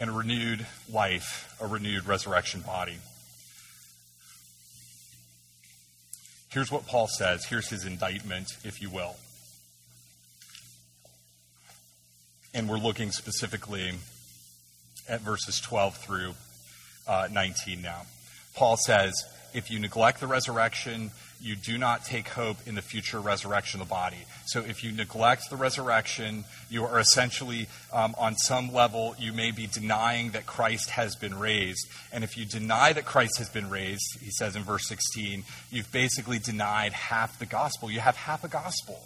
and 0.00 0.10
a 0.10 0.12
renewed 0.12 0.66
life, 0.90 1.54
a 1.60 1.66
renewed 1.66 2.06
resurrection 2.06 2.62
body? 2.62 2.96
Here's 6.48 6.72
what 6.72 6.86
Paul 6.86 7.06
says. 7.06 7.44
Here's 7.44 7.68
his 7.68 7.84
indictment, 7.84 8.48
if 8.64 8.82
you 8.82 8.90
will. 8.90 9.14
And 12.52 12.68
we're 12.68 12.78
looking 12.78 13.12
specifically 13.12 13.92
at 15.08 15.20
verses 15.20 15.60
12 15.60 15.96
through 15.96 16.34
uh, 17.06 17.28
19 17.30 17.80
now. 17.80 18.02
Paul 18.54 18.76
says, 18.76 19.14
if 19.54 19.70
you 19.70 19.78
neglect 19.78 20.18
the 20.18 20.26
resurrection, 20.26 21.12
you 21.40 21.56
do 21.56 21.78
not 21.78 22.04
take 22.04 22.28
hope 22.28 22.56
in 22.66 22.74
the 22.74 22.82
future 22.82 23.20
resurrection 23.20 23.80
of 23.80 23.88
the 23.88 23.90
body. 23.90 24.18
So 24.46 24.60
if 24.60 24.84
you 24.84 24.92
neglect 24.92 25.48
the 25.48 25.56
resurrection, 25.56 26.44
you 26.68 26.84
are 26.84 26.98
essentially, 26.98 27.68
um, 27.92 28.14
on 28.18 28.36
some 28.36 28.72
level, 28.72 29.14
you 29.18 29.32
may 29.32 29.50
be 29.50 29.66
denying 29.66 30.30
that 30.30 30.46
Christ 30.46 30.90
has 30.90 31.16
been 31.16 31.38
raised. 31.38 31.86
And 32.12 32.24
if 32.24 32.36
you 32.36 32.44
deny 32.44 32.92
that 32.92 33.06
Christ 33.06 33.38
has 33.38 33.48
been 33.48 33.70
raised, 33.70 34.18
he 34.20 34.30
says 34.30 34.56
in 34.56 34.62
verse 34.62 34.86
16, 34.88 35.44
you've 35.70 35.90
basically 35.92 36.38
denied 36.38 36.92
half 36.92 37.38
the 37.38 37.46
gospel. 37.46 37.90
You 37.90 38.00
have 38.00 38.16
half 38.16 38.44
a 38.44 38.48
gospel 38.48 39.00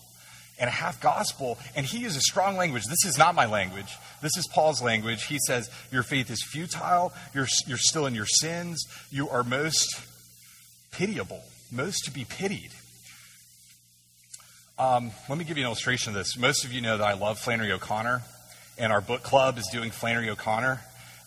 and 0.58 0.68
a 0.68 0.72
half 0.72 1.00
gospel. 1.00 1.58
And 1.74 1.86
he 1.86 1.98
uses 1.98 2.22
strong 2.24 2.56
language. 2.56 2.84
This 2.84 3.04
is 3.04 3.18
not 3.18 3.34
my 3.34 3.46
language. 3.46 3.96
This 4.22 4.36
is 4.36 4.46
Paul's 4.48 4.82
language. 4.82 5.24
He 5.24 5.38
says, 5.46 5.70
Your 5.90 6.02
faith 6.02 6.30
is 6.30 6.42
futile. 6.42 7.12
You're, 7.34 7.48
you're 7.66 7.78
still 7.78 8.06
in 8.06 8.14
your 8.14 8.26
sins. 8.26 8.84
You 9.10 9.28
are 9.28 9.42
most 9.42 10.00
pitiable, 10.92 11.42
most 11.70 12.04
to 12.04 12.10
be 12.10 12.24
pitied. 12.24 12.70
Um, 14.78 15.12
let 15.28 15.38
me 15.38 15.44
give 15.44 15.56
you 15.56 15.62
an 15.62 15.68
illustration 15.68 16.10
of 16.10 16.14
this. 16.16 16.36
Most 16.36 16.64
of 16.64 16.72
you 16.72 16.80
know 16.80 16.98
that 16.98 17.06
I 17.06 17.14
love 17.14 17.38
Flannery 17.38 17.70
O'Connor, 17.70 18.22
and 18.76 18.92
our 18.92 19.00
book 19.00 19.22
club 19.22 19.56
is 19.58 19.68
doing 19.72 19.90
Flannery 19.90 20.28
O'Connor. 20.28 20.80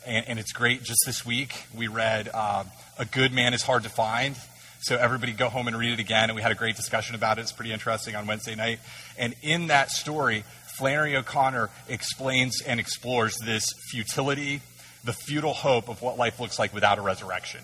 And, 0.06 0.28
and 0.28 0.40
it's 0.40 0.54
great. 0.54 0.84
Just 0.84 1.00
this 1.06 1.26
week, 1.26 1.66
we 1.76 1.88
read 1.88 2.30
uh, 2.34 2.64
A 2.98 3.06
Good 3.06 3.34
Man 3.34 3.54
is 3.54 3.62
Hard 3.62 3.84
to 3.84 3.90
Find. 3.90 4.36
So 4.80 4.96
everybody 4.96 5.34
go 5.34 5.50
home 5.50 5.68
and 5.68 5.78
read 5.78 5.94
it 5.94 6.00
again. 6.00 6.30
And 6.30 6.36
we 6.36 6.42
had 6.42 6.52
a 6.52 6.56
great 6.56 6.76
discussion 6.76 7.16
about 7.16 7.40
it. 7.40 7.42
It's 7.42 7.52
pretty 7.52 7.74
interesting 7.74 8.16
on 8.16 8.26
Wednesday 8.26 8.56
night. 8.56 8.80
And 9.18 9.36
in 9.42 9.68
that 9.68 9.92
story, 9.92 10.44
Flannery 10.78 11.18
O'Connor 11.18 11.70
explains 11.90 12.62
and 12.62 12.80
explores 12.80 13.36
this 13.44 13.66
futility, 13.92 14.62
the 15.04 15.14
futile 15.14 15.54
hope 15.54 15.90
of 15.90 16.02
what 16.02 16.18
life 16.18 16.40
looks 16.40 16.60
like 16.60 16.74
without 16.74 17.00
a 17.00 17.02
resurrection. 17.02 17.62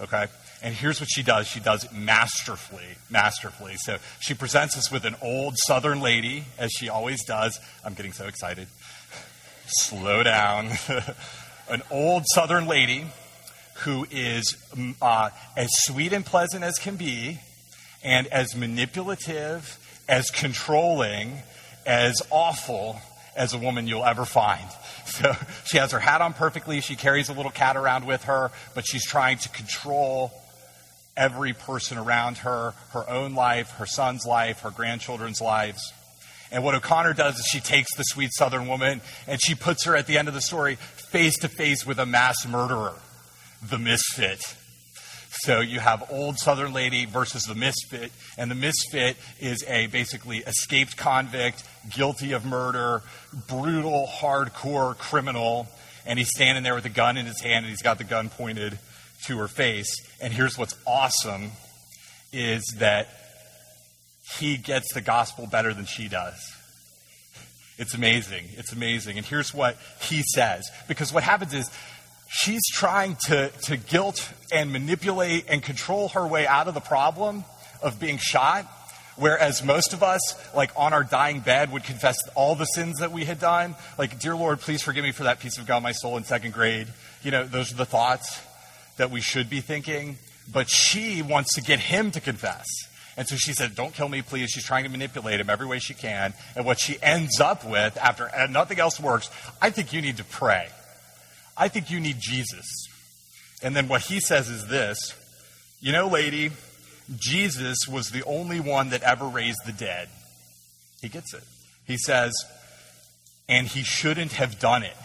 Okay? 0.00 0.26
And 0.62 0.74
here's 0.74 1.00
what 1.00 1.10
she 1.10 1.24
does. 1.24 1.48
She 1.48 1.58
does 1.58 1.84
it 1.84 1.92
masterfully, 1.92 2.86
masterfully. 3.10 3.74
So 3.76 3.98
she 4.20 4.32
presents 4.32 4.76
us 4.78 4.92
with 4.92 5.04
an 5.04 5.16
old 5.20 5.58
Southern 5.58 6.00
lady, 6.00 6.44
as 6.56 6.70
she 6.70 6.88
always 6.88 7.24
does. 7.24 7.58
I'm 7.84 7.94
getting 7.94 8.12
so 8.12 8.28
excited. 8.28 8.68
Slow 9.66 10.22
down. 10.22 10.70
an 11.68 11.82
old 11.90 12.24
Southern 12.26 12.68
lady 12.68 13.06
who 13.78 14.06
is 14.10 14.56
mm, 14.74 14.94
uh, 15.02 15.30
as 15.56 15.68
sweet 15.72 16.12
and 16.12 16.24
pleasant 16.24 16.62
as 16.62 16.78
can 16.78 16.94
be, 16.94 17.40
and 18.04 18.28
as 18.28 18.54
manipulative, 18.54 19.78
as 20.08 20.30
controlling, 20.30 21.38
as 21.84 22.22
awful 22.30 23.00
as 23.34 23.52
a 23.52 23.58
woman 23.58 23.88
you'll 23.88 24.04
ever 24.04 24.24
find. 24.24 24.64
So 25.04 25.34
she 25.66 25.76
has 25.76 25.92
her 25.92 25.98
hat 25.98 26.22
on 26.22 26.32
perfectly. 26.32 26.80
She 26.80 26.96
carries 26.96 27.28
a 27.28 27.34
little 27.34 27.50
cat 27.50 27.76
around 27.76 28.06
with 28.06 28.24
her, 28.24 28.50
but 28.74 28.86
she's 28.86 29.04
trying 29.04 29.36
to 29.38 29.48
control 29.50 30.32
every 31.16 31.52
person 31.52 31.98
around 31.98 32.38
her, 32.38 32.74
her 32.90 33.08
own 33.08 33.34
life, 33.34 33.70
her 33.72 33.86
son's 33.86 34.24
life, 34.26 34.60
her 34.60 34.70
grandchildren's 34.70 35.40
lives. 35.40 35.92
And 36.50 36.62
what 36.62 36.74
O'Connor 36.74 37.14
does 37.14 37.38
is 37.38 37.46
she 37.46 37.60
takes 37.60 37.94
the 37.96 38.02
sweet 38.04 38.30
southern 38.34 38.68
woman 38.68 39.00
and 39.26 39.40
she 39.42 39.54
puts 39.54 39.84
her 39.84 39.96
at 39.96 40.06
the 40.06 40.18
end 40.18 40.28
of 40.28 40.34
the 40.34 40.40
story 40.40 40.76
face 40.76 41.38
to 41.38 41.48
face 41.48 41.86
with 41.86 41.98
a 41.98 42.06
mass 42.06 42.46
murderer 42.46 42.94
the 43.62 43.78
misfit. 43.78 44.56
So 45.30 45.60
you 45.60 45.80
have 45.80 46.04
old 46.10 46.38
Southern 46.38 46.72
lady 46.72 47.06
versus 47.06 47.44
the 47.44 47.54
misfit, 47.54 48.12
and 48.36 48.50
the 48.50 48.54
misfit 48.54 49.16
is 49.40 49.64
a 49.66 49.86
basically 49.86 50.38
escaped 50.38 50.96
convict, 50.96 51.64
guilty 51.90 52.32
of 52.32 52.44
murder, 52.44 53.02
brutal, 53.48 54.06
hardcore 54.06 54.96
criminal, 54.98 55.68
and 56.04 56.18
he's 56.18 56.28
standing 56.28 56.64
there 56.64 56.74
with 56.74 56.84
a 56.84 56.90
gun 56.90 57.16
in 57.16 57.24
his 57.26 57.40
hand, 57.40 57.64
and 57.64 57.70
he's 57.70 57.82
got 57.82 57.98
the 57.98 58.04
gun 58.04 58.28
pointed 58.28 58.78
to 59.26 59.38
her 59.38 59.48
face. 59.48 59.94
And 60.20 60.32
here's 60.32 60.56
what's 60.58 60.76
awesome: 60.86 61.52
is 62.32 62.64
that 62.78 63.08
he 64.38 64.56
gets 64.56 64.92
the 64.94 65.00
gospel 65.00 65.46
better 65.46 65.74
than 65.74 65.84
she 65.84 66.08
does. 66.08 66.34
It's 67.78 67.94
amazing. 67.94 68.44
It's 68.56 68.72
amazing. 68.72 69.16
And 69.16 69.26
here's 69.26 69.52
what 69.52 69.76
he 70.00 70.22
says. 70.22 70.70
Because 70.88 71.12
what 71.12 71.22
happens 71.22 71.54
is 71.54 71.70
she's 72.28 72.62
trying 72.70 73.16
to, 73.26 73.48
to 73.62 73.76
guilt 73.76 74.32
and 74.52 74.72
manipulate 74.72 75.46
and 75.48 75.62
control 75.62 76.08
her 76.10 76.26
way 76.26 76.46
out 76.46 76.68
of 76.68 76.74
the 76.74 76.80
problem 76.80 77.44
of 77.82 77.98
being 77.98 78.18
shot. 78.18 78.66
Whereas 79.16 79.64
most 79.64 79.92
of 79.92 80.02
us, 80.02 80.20
like 80.54 80.70
on 80.76 80.92
our 80.92 81.04
dying 81.04 81.40
bed, 81.40 81.72
would 81.72 81.84
confess 81.84 82.16
all 82.34 82.54
the 82.54 82.64
sins 82.64 83.00
that 83.00 83.12
we 83.12 83.24
had 83.24 83.38
done. 83.38 83.74
Like, 83.98 84.18
dear 84.18 84.34
Lord, 84.34 84.60
please 84.60 84.82
forgive 84.82 85.04
me 85.04 85.12
for 85.12 85.24
that 85.24 85.40
piece 85.40 85.58
of 85.58 85.66
God, 85.66 85.82
my 85.82 85.92
soul 85.92 86.16
in 86.16 86.24
second 86.24 86.52
grade. 86.52 86.86
You 87.22 87.30
know, 87.30 87.44
those 87.44 87.72
are 87.72 87.76
the 87.76 87.84
thoughts 87.84 88.40
that 88.96 89.10
we 89.10 89.20
should 89.20 89.50
be 89.50 89.60
thinking. 89.60 90.18
But 90.52 90.68
she 90.68 91.22
wants 91.22 91.54
to 91.54 91.60
get 91.60 91.78
him 91.78 92.10
to 92.12 92.20
confess. 92.20 92.66
And 93.16 93.28
so 93.28 93.36
she 93.36 93.52
said, 93.52 93.74
Don't 93.74 93.94
kill 93.94 94.08
me, 94.08 94.22
please. 94.22 94.50
She's 94.50 94.64
trying 94.64 94.84
to 94.84 94.90
manipulate 94.90 95.40
him 95.40 95.50
every 95.50 95.66
way 95.66 95.78
she 95.78 95.94
can. 95.94 96.34
And 96.56 96.64
what 96.64 96.78
she 96.78 96.98
ends 97.02 97.40
up 97.40 97.64
with, 97.64 97.96
after 97.98 98.30
nothing 98.48 98.80
else 98.80 98.98
works, 98.98 99.30
I 99.60 99.70
think 99.70 99.92
you 99.92 100.00
need 100.00 100.16
to 100.16 100.24
pray. 100.24 100.68
I 101.56 101.68
think 101.68 101.90
you 101.90 102.00
need 102.00 102.16
Jesus. 102.18 102.66
And 103.62 103.76
then 103.76 103.88
what 103.88 104.02
he 104.02 104.20
says 104.20 104.48
is 104.48 104.66
this 104.68 105.14
You 105.80 105.92
know, 105.92 106.08
lady, 106.08 106.50
Jesus 107.16 107.78
was 107.88 108.10
the 108.10 108.24
only 108.24 108.60
one 108.60 108.90
that 108.90 109.02
ever 109.02 109.26
raised 109.26 109.58
the 109.66 109.72
dead. 109.72 110.08
He 111.00 111.08
gets 111.08 111.34
it. 111.34 111.42
He 111.86 111.96
says, 111.98 112.32
and 113.48 113.66
he 113.66 113.82
shouldn't 113.82 114.32
have 114.32 114.58
done 114.58 114.82
it. 114.82 114.96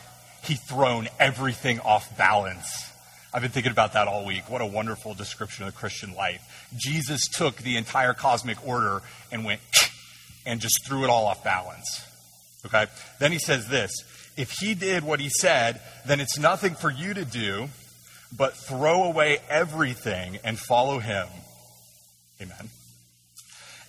He 0.44 0.56
thrown 0.56 1.10
everything 1.20 1.80
off 1.80 2.18
balance. 2.18 2.92
I've 3.34 3.42
been 3.42 3.52
thinking 3.52 3.72
about 3.72 3.94
that 3.94 4.08
all 4.08 4.26
week. 4.26 4.50
What 4.50 4.62
a 4.62 4.66
wonderful 4.66 5.14
description 5.14 5.68
of 5.68 5.74
the 5.74 5.78
Christian 5.78 6.16
life. 6.16 6.42
Jesus 6.76 7.28
took 7.28 7.58
the 7.58 7.76
entire 7.76 8.14
cosmic 8.14 8.66
order 8.66 9.02
and 9.32 9.44
went 9.44 9.62
and 10.46 10.62
just 10.62 10.86
threw 10.86 11.04
it 11.04 11.10
all 11.10 11.26
off 11.26 11.44
balance. 11.44 12.06
Okay? 12.66 12.88
Then 13.20 13.32
he 13.32 13.40
says 13.40 13.68
this 13.68 13.92
if 14.38 14.52
he 14.60 14.76
did 14.76 15.04
what 15.04 15.20
he 15.20 15.30
said, 15.30 15.82
then 16.06 16.20
it's 16.20 16.38
nothing 16.38 16.76
for 16.76 16.92
you 16.92 17.14
to 17.14 17.26
do 17.26 17.70
but 18.36 18.56
throw 18.56 19.04
away 19.04 19.40
everything 19.50 20.40
and 20.44 20.60
follow 20.60 21.00
him. 21.00 21.28
Amen. 22.42 22.70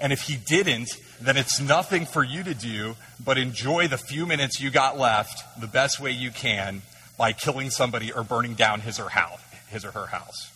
And 0.01 0.13
if 0.13 0.23
he 0.23 0.37
didn't, 0.37 0.91
then 1.21 1.37
it's 1.37 1.61
nothing 1.61 2.07
for 2.07 2.23
you 2.23 2.43
to 2.45 2.55
do 2.55 2.97
but 3.23 3.37
enjoy 3.37 3.89
the 3.89 3.99
few 3.99 4.27
minutes 4.27 4.61
you 4.61 4.71
got 4.71 4.97
left 4.97 5.61
the 5.61 5.67
best 5.67 6.01
way 6.01 6.13
you 6.13 6.31
can 6.31 6.83
by 7.19 7.33
killing 7.33 7.69
somebody 7.69 8.13
or 8.13 8.23
burning 8.23 8.55
down 8.55 8.81
his 8.81 8.99
or, 8.99 9.11
house, 9.11 9.41
his 9.69 9.85
or 9.85 9.91
her 9.91 10.07
house 10.07 10.51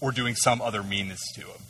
or 0.00 0.12
doing 0.12 0.34
some 0.34 0.60
other 0.60 0.82
meanness 0.82 1.22
to 1.34 1.42
him. 1.42 1.62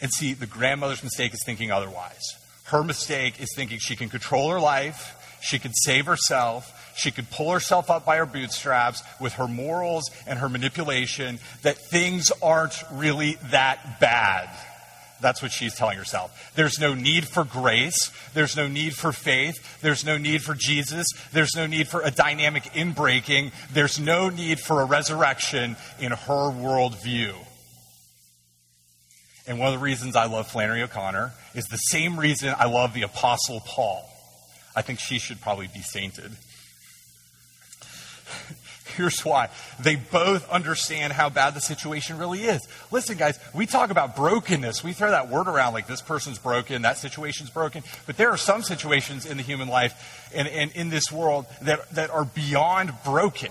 And 0.00 0.10
see, 0.10 0.32
the 0.32 0.46
grandmother's 0.46 1.02
mistake 1.02 1.34
is 1.34 1.42
thinking 1.44 1.70
otherwise. 1.70 2.22
Her 2.64 2.82
mistake 2.82 3.40
is 3.40 3.52
thinking 3.54 3.78
she 3.78 3.96
can 3.96 4.08
control 4.08 4.50
her 4.50 4.60
life 4.60 5.16
she 5.40 5.58
can 5.58 5.72
save 5.72 6.06
herself, 6.06 6.92
she 6.96 7.10
can 7.10 7.26
pull 7.26 7.52
herself 7.52 7.90
up 7.90 8.04
by 8.04 8.16
her 8.16 8.26
bootstraps 8.26 9.02
with 9.20 9.34
her 9.34 9.48
morals 9.48 10.04
and 10.26 10.38
her 10.38 10.48
manipulation, 10.48 11.38
that 11.62 11.76
things 11.76 12.30
aren't 12.42 12.82
really 12.92 13.38
that 13.50 14.00
bad. 14.00 14.50
That's 15.20 15.42
what 15.42 15.52
she's 15.52 15.74
telling 15.74 15.98
herself. 15.98 16.52
There's 16.54 16.78
no 16.78 16.94
need 16.94 17.28
for 17.28 17.44
grace. 17.44 18.10
There's 18.34 18.56
no 18.56 18.68
need 18.68 18.94
for 18.94 19.12
faith. 19.12 19.80
There's 19.80 20.04
no 20.04 20.16
need 20.16 20.42
for 20.42 20.54
Jesus. 20.54 21.06
There's 21.32 21.54
no 21.54 21.66
need 21.66 21.88
for 21.88 22.00
a 22.00 22.10
dynamic 22.10 22.64
inbreaking. 22.64 23.52
There's 23.72 24.00
no 24.00 24.28
need 24.30 24.60
for 24.60 24.80
a 24.80 24.84
resurrection 24.84 25.76
in 25.98 26.12
her 26.12 26.50
worldview. 26.50 27.34
And 29.46 29.58
one 29.58 29.68
of 29.68 29.74
the 29.74 29.84
reasons 29.84 30.16
I 30.16 30.26
love 30.26 30.48
Flannery 30.48 30.82
O'Connor 30.82 31.32
is 31.54 31.64
the 31.66 31.76
same 31.76 32.18
reason 32.18 32.54
I 32.58 32.66
love 32.66 32.94
the 32.94 33.02
Apostle 33.02 33.60
Paul. 33.66 34.08
I 34.76 34.82
think 34.82 35.00
she 35.00 35.18
should 35.18 35.40
probably 35.40 35.66
be 35.66 35.82
sainted. 35.82 36.32
Here's 38.96 39.20
why. 39.24 39.48
They 39.78 39.96
both 39.96 40.48
understand 40.50 41.12
how 41.12 41.28
bad 41.28 41.54
the 41.54 41.60
situation 41.60 42.18
really 42.18 42.40
is. 42.40 42.66
Listen, 42.90 43.16
guys, 43.16 43.38
we 43.54 43.66
talk 43.66 43.90
about 43.90 44.16
brokenness. 44.16 44.84
We 44.84 44.92
throw 44.92 45.10
that 45.10 45.28
word 45.28 45.48
around 45.48 45.74
like 45.74 45.86
this 45.86 46.02
person's 46.02 46.38
broken, 46.38 46.82
that 46.82 46.98
situation's 46.98 47.50
broken. 47.50 47.82
But 48.06 48.16
there 48.16 48.30
are 48.30 48.36
some 48.36 48.62
situations 48.62 49.26
in 49.26 49.36
the 49.36 49.42
human 49.42 49.68
life 49.68 50.30
and, 50.34 50.48
and 50.48 50.72
in 50.72 50.90
this 50.90 51.10
world 51.10 51.46
that, 51.62 51.88
that 51.90 52.10
are 52.10 52.24
beyond 52.24 52.92
broken, 53.04 53.50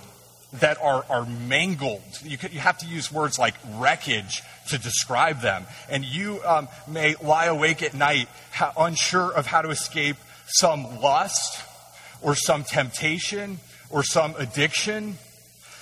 that 0.54 0.82
are, 0.82 1.06
are 1.10 1.26
mangled. 1.26 2.02
You, 2.24 2.38
could, 2.38 2.54
you 2.54 2.60
have 2.60 2.78
to 2.80 2.88
use 2.88 3.12
words 3.12 3.38
like 3.38 3.56
wreckage 3.76 4.42
to 4.70 4.78
describe 4.78 5.42
them. 5.42 5.66
And 5.90 6.06
you 6.06 6.42
um, 6.46 6.68
may 6.88 7.16
lie 7.22 7.46
awake 7.46 7.84
at 7.84 7.94
night 7.94 8.28
ha- 8.52 8.74
unsure 8.78 9.32
of 9.32 9.46
how 9.46 9.62
to 9.62 9.70
escape 9.70 10.18
some 10.48 11.02
lust 11.02 11.64
or 12.22 12.36
some 12.36 12.64
temptation 12.64 13.60
or 13.90 14.04
some 14.04 14.36
addiction 14.38 15.18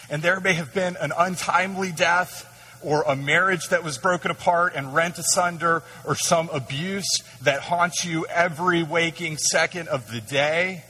and 0.09 0.21
there 0.21 0.39
may 0.39 0.53
have 0.53 0.73
been 0.73 0.95
an 0.97 1.11
untimely 1.17 1.91
death 1.91 2.53
or 2.83 3.03
a 3.03 3.15
marriage 3.15 3.67
that 3.69 3.83
was 3.83 3.97
broken 3.97 4.31
apart 4.31 4.73
and 4.75 4.93
rent 4.93 5.17
asunder 5.17 5.83
or 6.05 6.15
some 6.15 6.49
abuse 6.51 7.23
that 7.41 7.61
haunts 7.61 8.05
you 8.05 8.25
every 8.27 8.83
waking 8.83 9.37
second 9.37 9.87
of 9.87 10.11
the 10.11 10.21
day. 10.21 10.83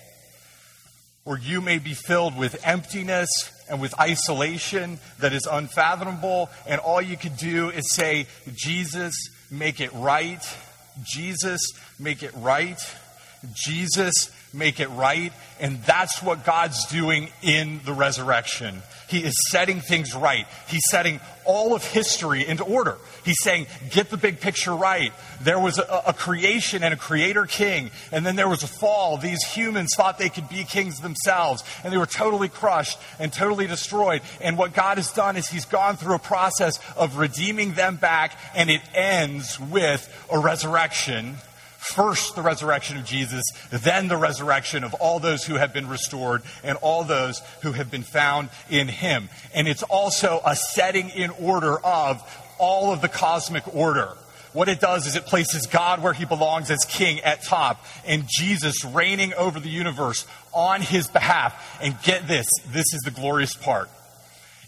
Or 1.26 1.38
you 1.38 1.62
may 1.62 1.80
be 1.80 1.94
filled 1.94 2.38
with 2.38 2.66
emptiness 2.66 3.30
and 3.70 3.82
with 3.82 4.00
isolation 4.00 5.00
that 5.20 5.34
is 5.34 5.46
unfathomable, 5.50 6.50
and 6.66 6.80
all 6.80 7.02
you 7.02 7.18
can 7.18 7.36
do 7.36 7.70
is 7.70 7.94
say, 7.94 8.28
Jesus, 8.54 9.14
make 9.52 9.82
it 9.82 9.92
right. 9.94 10.42
Jesus, 11.04 11.62
make 12.00 12.24
it 12.24 12.32
right. 12.38 12.80
Jesus, 13.54 14.32
make 14.54 14.80
it 14.80 14.90
right. 14.90 15.34
And 15.60 15.84
that's 15.84 16.24
what 16.24 16.46
God's 16.46 16.86
doing 16.86 17.30
in 17.42 17.82
the 17.86 17.94
resurrection. 17.94 18.82
He 19.08 19.24
is 19.24 19.36
setting 19.50 19.80
things 19.80 20.14
right. 20.14 20.46
He's 20.68 20.84
setting 20.90 21.22
all 21.46 21.74
of 21.74 21.84
history 21.84 22.46
into 22.46 22.64
order. 22.64 22.98
He's 23.24 23.42
saying, 23.42 23.68
get 23.90 24.10
the 24.10 24.18
big 24.18 24.42
picture 24.42 24.76
right. 24.76 25.14
There 25.42 25.60
was 25.60 25.80
a, 25.80 26.04
a, 26.08 26.14
creation 26.14 26.84
and 26.84 26.94
a 26.94 26.98
creator 26.98 27.46
king, 27.46 27.90
and 28.12 28.26
then 28.26 28.36
there 28.36 28.50
was 28.50 28.64
a 28.64 28.68
fall. 28.68 29.18
These 29.18 29.44
humans 29.44 29.94
thought 29.96 30.18
they 30.18 30.30
could 30.30 30.50
be 30.50 30.66
kings 30.66 31.00
themselves, 31.00 31.64
and 31.84 31.94
they 31.94 31.98
were 31.98 32.06
totally 32.06 32.50
crushed 32.50 33.00
and 33.18 33.32
totally 33.32 33.66
destroyed. 33.66 34.22
And 34.42 34.58
what 34.58 34.74
God 34.74 34.98
has 34.98 35.12
done 35.14 35.38
is 35.38 35.48
He's 35.48 35.66
gone 35.66 35.96
through 35.96 36.16
a 36.16 36.20
process 36.20 36.80
of 36.98 37.18
redeeming 37.18 37.74
them 37.74 37.96
back, 37.96 38.38
and 38.56 38.70
it 38.70 38.82
ends 38.94 39.58
with 39.60 40.28
a 40.32 40.38
resurrection 40.38 41.38
First, 41.94 42.36
the 42.36 42.42
resurrection 42.42 42.98
of 42.98 43.06
Jesus, 43.06 43.44
then 43.72 44.08
the 44.08 44.18
resurrection 44.18 44.84
of 44.84 44.94
all 44.96 45.20
those 45.20 45.46
who 45.46 45.56
have 45.56 45.74
been 45.74 45.88
restored 45.88 46.42
and 46.64 46.78
all 46.82 47.04
those 47.04 47.42
who 47.62 47.72
have 47.72 47.90
been 47.90 48.04
found 48.04 48.50
in 48.70 48.90
him. 48.90 49.30
And 49.54 49.68
it's 49.68 49.84
also 49.84 50.42
a 50.46 50.56
setting 50.56 51.10
in 51.10 51.30
order 51.30 51.80
of 51.80 52.22
all 52.60 52.92
of 52.92 53.02
the 53.02 53.08
cosmic 53.08 53.74
order. 53.74 54.10
What 54.52 54.68
it 54.68 54.82
does 54.82 55.08
is 55.08 55.16
it 55.16 55.26
places 55.26 55.66
God 55.66 56.04
where 56.04 56.14
he 56.14 56.26
belongs 56.26 56.70
as 56.72 56.84
king 56.84 57.22
at 57.22 57.44
top 57.44 57.86
and 58.06 58.26
Jesus 58.28 58.84
reigning 58.84 59.34
over 59.36 59.60
the 59.60 59.70
universe 59.70 60.26
on 60.54 60.82
his 60.82 61.08
behalf. 61.08 61.80
And 61.82 61.96
get 62.04 62.28
this, 62.28 62.48
this 62.68 62.94
is 62.94 63.02
the 63.06 63.12
glorious 63.12 63.56
part. 63.56 63.90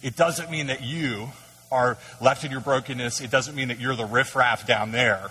It 0.02 0.16
doesn't 0.16 0.50
mean 0.50 0.68
that 0.68 0.84
you 0.84 1.30
are 1.70 1.98
left 2.22 2.46
in 2.46 2.52
your 2.52 2.62
brokenness. 2.62 3.20
It 3.20 3.30
doesn't 3.30 3.56
mean 3.56 3.68
that 3.68 3.80
you're 3.80 3.96
the 3.96 4.06
riffraff 4.06 4.66
down 4.66 4.92
there 4.92 5.30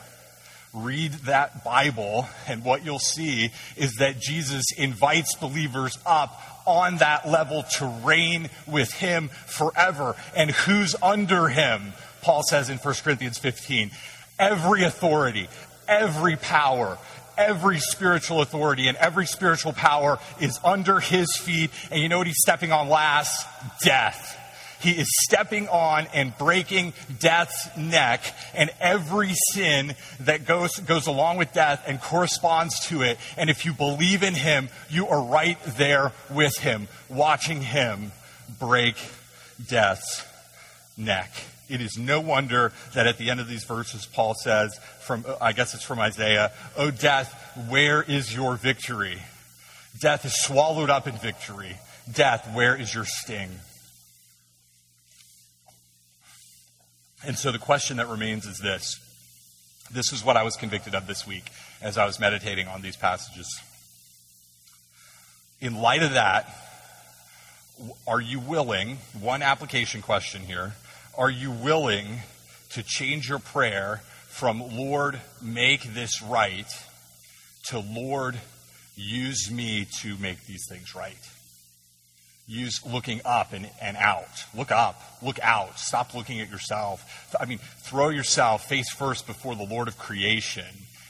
read 0.74 1.12
that 1.24 1.64
Bible, 1.64 2.28
and 2.46 2.64
what 2.64 2.84
you'll 2.84 2.98
see 2.98 3.50
is 3.76 3.94
that 3.96 4.20
Jesus 4.20 4.64
invites 4.76 5.34
believers 5.36 5.98
up 6.04 6.40
on 6.66 6.98
that 6.98 7.26
level 7.26 7.64
to 7.78 7.86
reign 8.04 8.50
with 8.66 8.92
him 8.92 9.28
forever. 9.46 10.14
And 10.36 10.50
who's 10.50 10.94
under 11.02 11.48
him? 11.48 11.92
Paul 12.20 12.42
says 12.42 12.68
in 12.68 12.78
1 12.78 12.94
Corinthians 13.02 13.38
15 13.38 13.90
every 14.38 14.84
authority, 14.84 15.48
every 15.88 16.36
power, 16.36 16.98
every 17.36 17.78
spiritual 17.78 18.42
authority 18.42 18.88
and 18.88 18.96
every 18.98 19.26
spiritual 19.26 19.72
power 19.72 20.18
is 20.40 20.58
under 20.64 21.00
his 21.00 21.34
feet. 21.36 21.70
And 21.90 22.02
you 22.02 22.08
know 22.08 22.18
what 22.18 22.26
he's 22.26 22.40
stepping 22.40 22.72
on 22.72 22.88
last? 22.88 23.46
Death. 23.82 24.37
He 24.80 24.92
is 24.92 25.08
stepping 25.24 25.68
on 25.68 26.06
and 26.14 26.36
breaking 26.38 26.92
death's 27.18 27.68
neck 27.76 28.22
and 28.54 28.70
every 28.80 29.34
sin 29.52 29.94
that 30.20 30.46
goes, 30.46 30.76
goes 30.76 31.06
along 31.06 31.38
with 31.38 31.52
death 31.52 31.82
and 31.86 32.00
corresponds 32.00 32.80
to 32.88 33.02
it. 33.02 33.18
And 33.36 33.50
if 33.50 33.64
you 33.66 33.72
believe 33.72 34.22
in 34.22 34.34
him, 34.34 34.68
you 34.88 35.08
are 35.08 35.22
right 35.22 35.58
there 35.76 36.12
with 36.30 36.56
him, 36.58 36.88
watching 37.08 37.60
him 37.60 38.12
break 38.60 38.96
death's 39.68 40.24
neck. 40.96 41.30
It 41.68 41.80
is 41.80 41.98
no 41.98 42.20
wonder 42.20 42.72
that 42.94 43.06
at 43.06 43.18
the 43.18 43.30
end 43.30 43.40
of 43.40 43.48
these 43.48 43.64
verses, 43.64 44.06
Paul 44.06 44.34
says, 44.34 44.78
from, 45.00 45.24
I 45.40 45.52
guess 45.52 45.74
it's 45.74 45.84
from 45.84 45.98
Isaiah, 45.98 46.52
Oh, 46.76 46.90
death, 46.90 47.32
where 47.68 48.02
is 48.02 48.34
your 48.34 48.56
victory? 48.56 49.18
Death 50.00 50.24
is 50.24 50.40
swallowed 50.40 50.88
up 50.88 51.06
in 51.06 51.16
victory. 51.16 51.76
Death, 52.10 52.48
where 52.54 52.74
is 52.74 52.94
your 52.94 53.04
sting? 53.04 53.50
And 57.26 57.36
so 57.36 57.50
the 57.50 57.58
question 57.58 57.96
that 57.96 58.08
remains 58.08 58.46
is 58.46 58.58
this. 58.58 59.00
This 59.90 60.12
is 60.12 60.24
what 60.24 60.36
I 60.36 60.42
was 60.42 60.56
convicted 60.56 60.94
of 60.94 61.06
this 61.06 61.26
week 61.26 61.44
as 61.80 61.98
I 61.98 62.06
was 62.06 62.20
meditating 62.20 62.68
on 62.68 62.82
these 62.82 62.96
passages. 62.96 63.60
In 65.60 65.80
light 65.80 66.02
of 66.02 66.12
that, 66.12 66.54
are 68.06 68.20
you 68.20 68.38
willing, 68.38 68.98
one 69.18 69.42
application 69.42 70.02
question 70.02 70.42
here, 70.42 70.74
are 71.16 71.30
you 71.30 71.50
willing 71.50 72.20
to 72.70 72.82
change 72.82 73.28
your 73.28 73.38
prayer 73.38 74.02
from 74.28 74.60
Lord, 74.76 75.20
make 75.42 75.82
this 75.94 76.22
right, 76.22 76.68
to 77.64 77.80
Lord, 77.80 78.38
use 78.94 79.50
me 79.50 79.86
to 80.00 80.16
make 80.18 80.44
these 80.46 80.66
things 80.68 80.94
right? 80.94 81.18
Use 82.48 82.84
looking 82.84 83.20
up 83.24 83.52
and, 83.52 83.70
and 83.80 83.96
out. 83.96 84.44
Look 84.56 84.72
up, 84.72 85.00
look 85.22 85.38
out. 85.40 85.78
Stop 85.78 86.14
looking 86.14 86.40
at 86.40 86.50
yourself. 86.50 87.36
I 87.38 87.44
mean, 87.44 87.58
throw 87.58 88.08
yourself 88.08 88.68
face 88.68 88.90
first 88.90 89.26
before 89.26 89.54
the 89.54 89.64
Lord 89.64 89.86
of 89.86 89.98
creation 89.98 90.64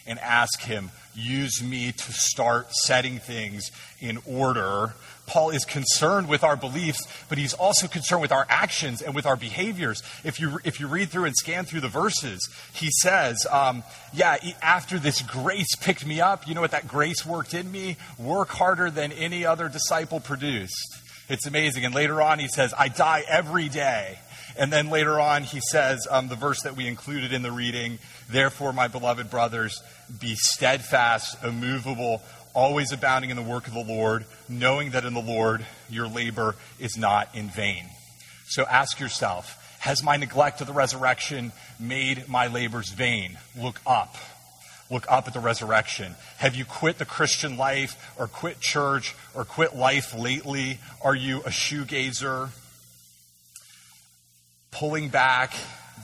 and 0.07 0.19
ask 0.19 0.61
Him, 0.61 0.91
use 1.15 1.63
me 1.63 1.93
to 1.93 2.13
start 2.13 2.75
setting 2.75 3.19
things 3.19 3.71
in 4.01 4.19
order. 4.27 4.95
Paul 5.27 5.51
is 5.51 5.67
concerned 5.67 6.29
with 6.29 6.43
our 6.43 6.57
beliefs, 6.57 7.07
but 7.29 7.37
he's 7.37 7.53
also 7.53 7.87
concerned 7.87 8.23
with 8.23 8.33
our 8.33 8.47
actions 8.49 9.03
and 9.03 9.15
with 9.15 9.27
our 9.27 9.37
behaviors. 9.37 10.03
If 10.25 10.41
you, 10.41 10.59
if 10.65 10.81
you 10.81 10.87
read 10.87 11.11
through 11.11 11.27
and 11.27 11.37
scan 11.37 11.67
through 11.67 11.83
the 11.83 11.89
verses, 11.89 12.49
he 12.73 12.89
says, 13.03 13.47
um, 13.51 13.83
Yeah, 14.15 14.39
after 14.63 14.99
this 14.99 15.21
grace 15.21 15.77
picked 15.77 16.07
me 16.07 16.23
up, 16.23 16.49
you 16.49 16.55
know 16.55 16.63
what 16.63 16.71
that 16.71 16.89
grace 16.89 17.27
worked 17.27 17.53
in 17.53 17.71
me? 17.71 17.99
Work 18.19 18.49
harder 18.49 18.91
than 18.91 19.13
any 19.13 19.45
other 19.45 19.69
disciple 19.69 20.21
produced. 20.21 21.03
It's 21.29 21.47
amazing. 21.47 21.85
And 21.85 21.95
later 21.95 22.23
on, 22.23 22.39
he 22.39 22.49
says, 22.49 22.73
I 22.77 22.89
die 22.89 23.25
every 23.29 23.69
day. 23.69 24.19
And 24.57 24.73
then 24.73 24.91
later 24.91 25.21
on, 25.21 25.45
he 25.45 25.61
says, 25.61 26.07
um, 26.11 26.29
the 26.29 26.35
verse 26.35 26.63
that 26.63 26.77
we 26.77 26.87
included 26.87 27.33
in 27.33 27.43
the 27.43 27.53
reading, 27.53 27.99
Therefore, 28.29 28.73
my 28.73 28.89
beloved 28.89 29.31
brothers, 29.31 29.83
be 30.21 30.35
steadfast, 30.35 31.43
immovable, 31.45 32.23
always 32.55 32.91
abounding 32.91 33.31
in 33.31 33.37
the 33.37 33.43
work 33.43 33.69
of 33.69 33.75
the 33.75 33.85
Lord, 33.85 34.25
knowing 34.49 34.91
that 34.91 35.05
in 35.05 35.15
the 35.15 35.21
Lord 35.21 35.65
your 35.89 36.09
labor 36.09 36.57
is 36.81 36.97
not 36.97 37.35
in 37.35 37.49
vain. 37.49 37.85
So 38.49 38.65
ask 38.65 38.99
yourself, 38.99 39.65
has 39.81 40.03
my 40.03 40.17
neglect 40.17 40.61
of 40.61 40.67
the 40.67 40.73
resurrection 40.73 41.53
made 41.79 42.29
my 42.29 42.49
labors 42.49 42.91
vain? 42.91 43.39
Look 43.57 43.81
up. 43.87 44.17
Look 44.91 45.07
up 45.11 45.27
at 45.27 45.35
the 45.35 45.41
resurrection. 45.41 46.15
Have 46.39 46.55
you 46.55 46.65
quit 46.65 46.99
the 46.99 47.05
Christian 47.05 47.59
life 47.59 48.15
or 48.19 48.27
quit 48.27 48.61
church 48.61 49.15
or 49.35 49.45
quit 49.45 49.77
life 49.77 50.15
lately? 50.19 50.79
Are 51.03 51.15
you 51.15 51.41
a 51.41 51.51
shoegazer? 51.51 52.51
Pulling 54.71 55.09
back, 55.11 55.55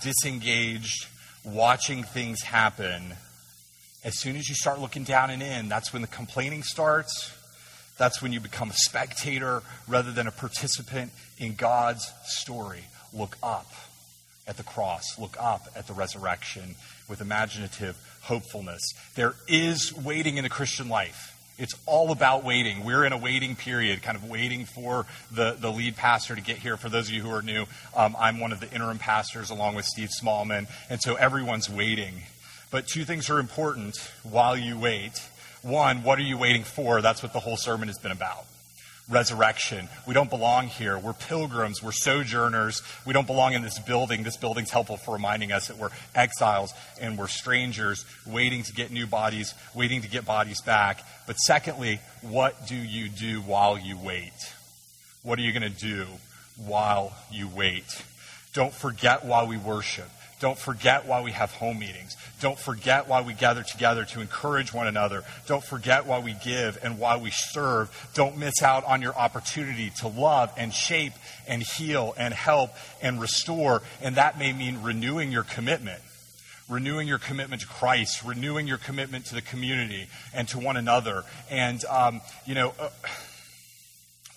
disengaged, 0.02 1.06
watching 1.44 2.02
things 2.02 2.42
happen. 2.42 3.14
As 4.04 4.18
soon 4.18 4.36
as 4.36 4.50
you 4.50 4.54
start 4.54 4.80
looking 4.80 5.04
down 5.04 5.30
and 5.30 5.42
in, 5.42 5.68
that's 5.70 5.92
when 5.92 6.02
the 6.02 6.08
complaining 6.08 6.62
starts. 6.62 7.32
That's 7.96 8.20
when 8.20 8.32
you 8.32 8.40
become 8.40 8.70
a 8.70 8.74
spectator 8.74 9.62
rather 9.88 10.12
than 10.12 10.26
a 10.26 10.32
participant 10.32 11.10
in 11.38 11.54
God's 11.54 12.10
story. 12.24 12.84
Look 13.14 13.38
up 13.42 13.66
at 14.46 14.56
the 14.56 14.62
cross, 14.62 15.18
look 15.18 15.36
up 15.40 15.68
at 15.74 15.86
the 15.86 15.92
resurrection 15.92 16.74
with 17.08 17.20
imaginative 17.20 17.96
hopefulness. 18.22 18.82
There 19.14 19.34
is 19.48 19.94
waiting 19.96 20.36
in 20.36 20.44
the 20.44 20.50
Christian 20.50 20.88
life. 20.88 21.30
It's 21.56 21.74
all 21.86 22.10
about 22.10 22.42
waiting. 22.42 22.84
We're 22.84 23.04
in 23.04 23.12
a 23.12 23.18
waiting 23.18 23.54
period, 23.54 24.02
kind 24.02 24.16
of 24.16 24.28
waiting 24.28 24.64
for 24.64 25.06
the, 25.30 25.56
the 25.58 25.70
lead 25.70 25.96
pastor 25.96 26.34
to 26.34 26.40
get 26.40 26.56
here. 26.58 26.76
For 26.76 26.88
those 26.88 27.08
of 27.08 27.14
you 27.14 27.22
who 27.22 27.30
are 27.30 27.42
new, 27.42 27.66
um, 27.96 28.16
I'm 28.18 28.40
one 28.40 28.52
of 28.52 28.58
the 28.58 28.70
interim 28.72 28.98
pastors 28.98 29.50
along 29.50 29.76
with 29.76 29.84
Steve 29.84 30.10
Smallman, 30.10 30.66
and 30.90 31.00
so 31.00 31.14
everyone's 31.14 31.70
waiting. 31.70 32.14
But 32.72 32.88
two 32.88 33.04
things 33.04 33.30
are 33.30 33.38
important 33.38 33.96
while 34.24 34.56
you 34.56 34.76
wait. 34.78 35.22
One, 35.62 36.02
what 36.02 36.18
are 36.18 36.22
you 36.22 36.36
waiting 36.36 36.64
for? 36.64 37.00
That's 37.00 37.22
what 37.22 37.32
the 37.32 37.40
whole 37.40 37.56
sermon 37.56 37.86
has 37.86 37.98
been 37.98 38.12
about 38.12 38.46
resurrection. 39.08 39.88
We 40.06 40.14
don't 40.14 40.30
belong 40.30 40.68
here. 40.68 40.98
We're 40.98 41.12
pilgrims. 41.12 41.82
We're 41.82 41.92
sojourners. 41.92 42.82
We 43.06 43.12
don't 43.12 43.26
belong 43.26 43.52
in 43.52 43.62
this 43.62 43.78
building. 43.78 44.22
This 44.22 44.36
building's 44.36 44.70
helpful 44.70 44.96
for 44.96 45.14
reminding 45.14 45.52
us 45.52 45.68
that 45.68 45.76
we're 45.76 45.90
exiles 46.14 46.72
and 47.00 47.18
we're 47.18 47.28
strangers 47.28 48.04
waiting 48.26 48.62
to 48.62 48.72
get 48.72 48.90
new 48.90 49.06
bodies, 49.06 49.54
waiting 49.74 50.02
to 50.02 50.08
get 50.08 50.24
bodies 50.24 50.60
back. 50.62 51.04
But 51.26 51.36
secondly, 51.36 52.00
what 52.22 52.66
do 52.66 52.76
you 52.76 53.08
do 53.08 53.40
while 53.40 53.78
you 53.78 53.98
wait? 53.98 54.32
What 55.22 55.38
are 55.38 55.42
you 55.42 55.52
going 55.52 55.70
to 55.70 55.80
do 55.80 56.06
while 56.56 57.14
you 57.30 57.48
wait? 57.48 58.02
Don't 58.52 58.72
forget 58.72 59.24
while 59.24 59.46
we 59.46 59.56
worship. 59.56 60.08
Don't 60.44 60.58
forget 60.58 61.06
why 61.06 61.22
we 61.22 61.30
have 61.30 61.52
home 61.52 61.78
meetings. 61.78 62.18
Don't 62.42 62.58
forget 62.58 63.08
why 63.08 63.22
we 63.22 63.32
gather 63.32 63.62
together 63.62 64.04
to 64.04 64.20
encourage 64.20 64.74
one 64.74 64.86
another. 64.86 65.24
Don't 65.46 65.64
forget 65.64 66.04
why 66.04 66.18
we 66.18 66.36
give 66.44 66.78
and 66.82 66.98
why 66.98 67.16
we 67.16 67.30
serve. 67.30 67.88
Don't 68.12 68.36
miss 68.36 68.62
out 68.62 68.84
on 68.84 69.00
your 69.00 69.16
opportunity 69.16 69.90
to 70.00 70.08
love 70.08 70.52
and 70.58 70.74
shape 70.74 71.14
and 71.48 71.62
heal 71.62 72.12
and 72.18 72.34
help 72.34 72.72
and 73.00 73.22
restore. 73.22 73.80
And 74.02 74.16
that 74.16 74.38
may 74.38 74.52
mean 74.52 74.82
renewing 74.82 75.32
your 75.32 75.44
commitment. 75.44 76.02
Renewing 76.68 77.08
your 77.08 77.18
commitment 77.18 77.62
to 77.62 77.66
Christ, 77.66 78.22
renewing 78.22 78.66
your 78.66 78.76
commitment 78.76 79.24
to 79.26 79.34
the 79.34 79.40
community 79.40 80.08
and 80.34 80.46
to 80.48 80.58
one 80.58 80.76
another. 80.76 81.24
And, 81.48 81.82
um, 81.86 82.20
you 82.44 82.54
know, 82.54 82.74
uh, 82.78 82.90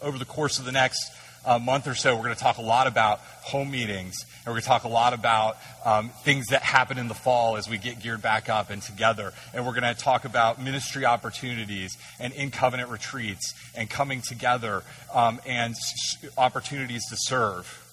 over 0.01 0.17
the 0.17 0.23
course 0.25 0.57
of 0.57 0.63
the 0.63 0.71
next 0.71 1.11
uh, 1.47 1.57
month 1.57 1.87
or 1.87 1.95
so, 1.95 2.13
we're 2.13 2.23
going 2.23 2.35
to 2.35 2.41
talk 2.41 2.57
a 2.57 2.61
lot 2.61 2.87
about 2.87 3.19
home 3.41 3.71
meetings, 3.71 4.17
and 4.23 4.47
we're 4.47 4.53
going 4.53 4.63
to 4.63 4.67
talk 4.67 4.83
a 4.83 4.89
lot 4.89 5.13
about 5.13 5.57
um, 5.85 6.09
things 6.23 6.47
that 6.47 6.61
happen 6.61 6.97
in 6.97 7.07
the 7.07 7.13
fall 7.13 7.55
as 7.55 7.69
we 7.69 7.77
get 7.77 8.01
geared 8.01 8.21
back 8.21 8.49
up 8.49 8.69
and 8.69 8.81
together. 8.81 9.31
And 9.53 9.65
we're 9.65 9.71
going 9.71 9.95
to 9.95 9.99
talk 9.99 10.25
about 10.25 10.61
ministry 10.61 11.05
opportunities 11.05 11.97
and 12.19 12.33
in 12.33 12.51
covenant 12.51 12.89
retreats 12.89 13.53
and 13.75 13.89
coming 13.89 14.21
together 14.21 14.83
um, 15.13 15.39
and 15.45 15.71
s- 15.71 16.27
opportunities 16.37 17.03
to 17.09 17.15
serve. 17.17 17.83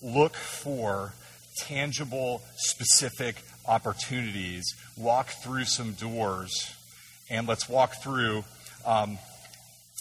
Look 0.00 0.34
for 0.34 1.12
tangible, 1.58 2.40
specific 2.56 3.36
opportunities. 3.66 4.74
Walk 4.96 5.28
through 5.28 5.64
some 5.64 5.92
doors, 5.92 6.74
and 7.28 7.46
let's 7.46 7.68
walk 7.68 8.02
through. 8.02 8.44
Um, 8.86 9.18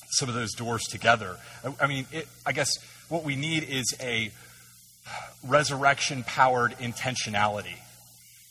some 0.10 0.30
of 0.30 0.36
those 0.36 0.54
doors 0.54 0.84
together. 0.84 1.38
I, 1.64 1.86
I 1.86 1.88
mean, 1.88 2.06
it, 2.12 2.28
I 2.46 2.52
guess 2.52 2.72
what 3.10 3.24
we 3.24 3.36
need 3.36 3.64
is 3.64 3.96
a 4.02 4.32
resurrection 5.46 6.24
powered 6.24 6.72
intentionality. 6.74 7.78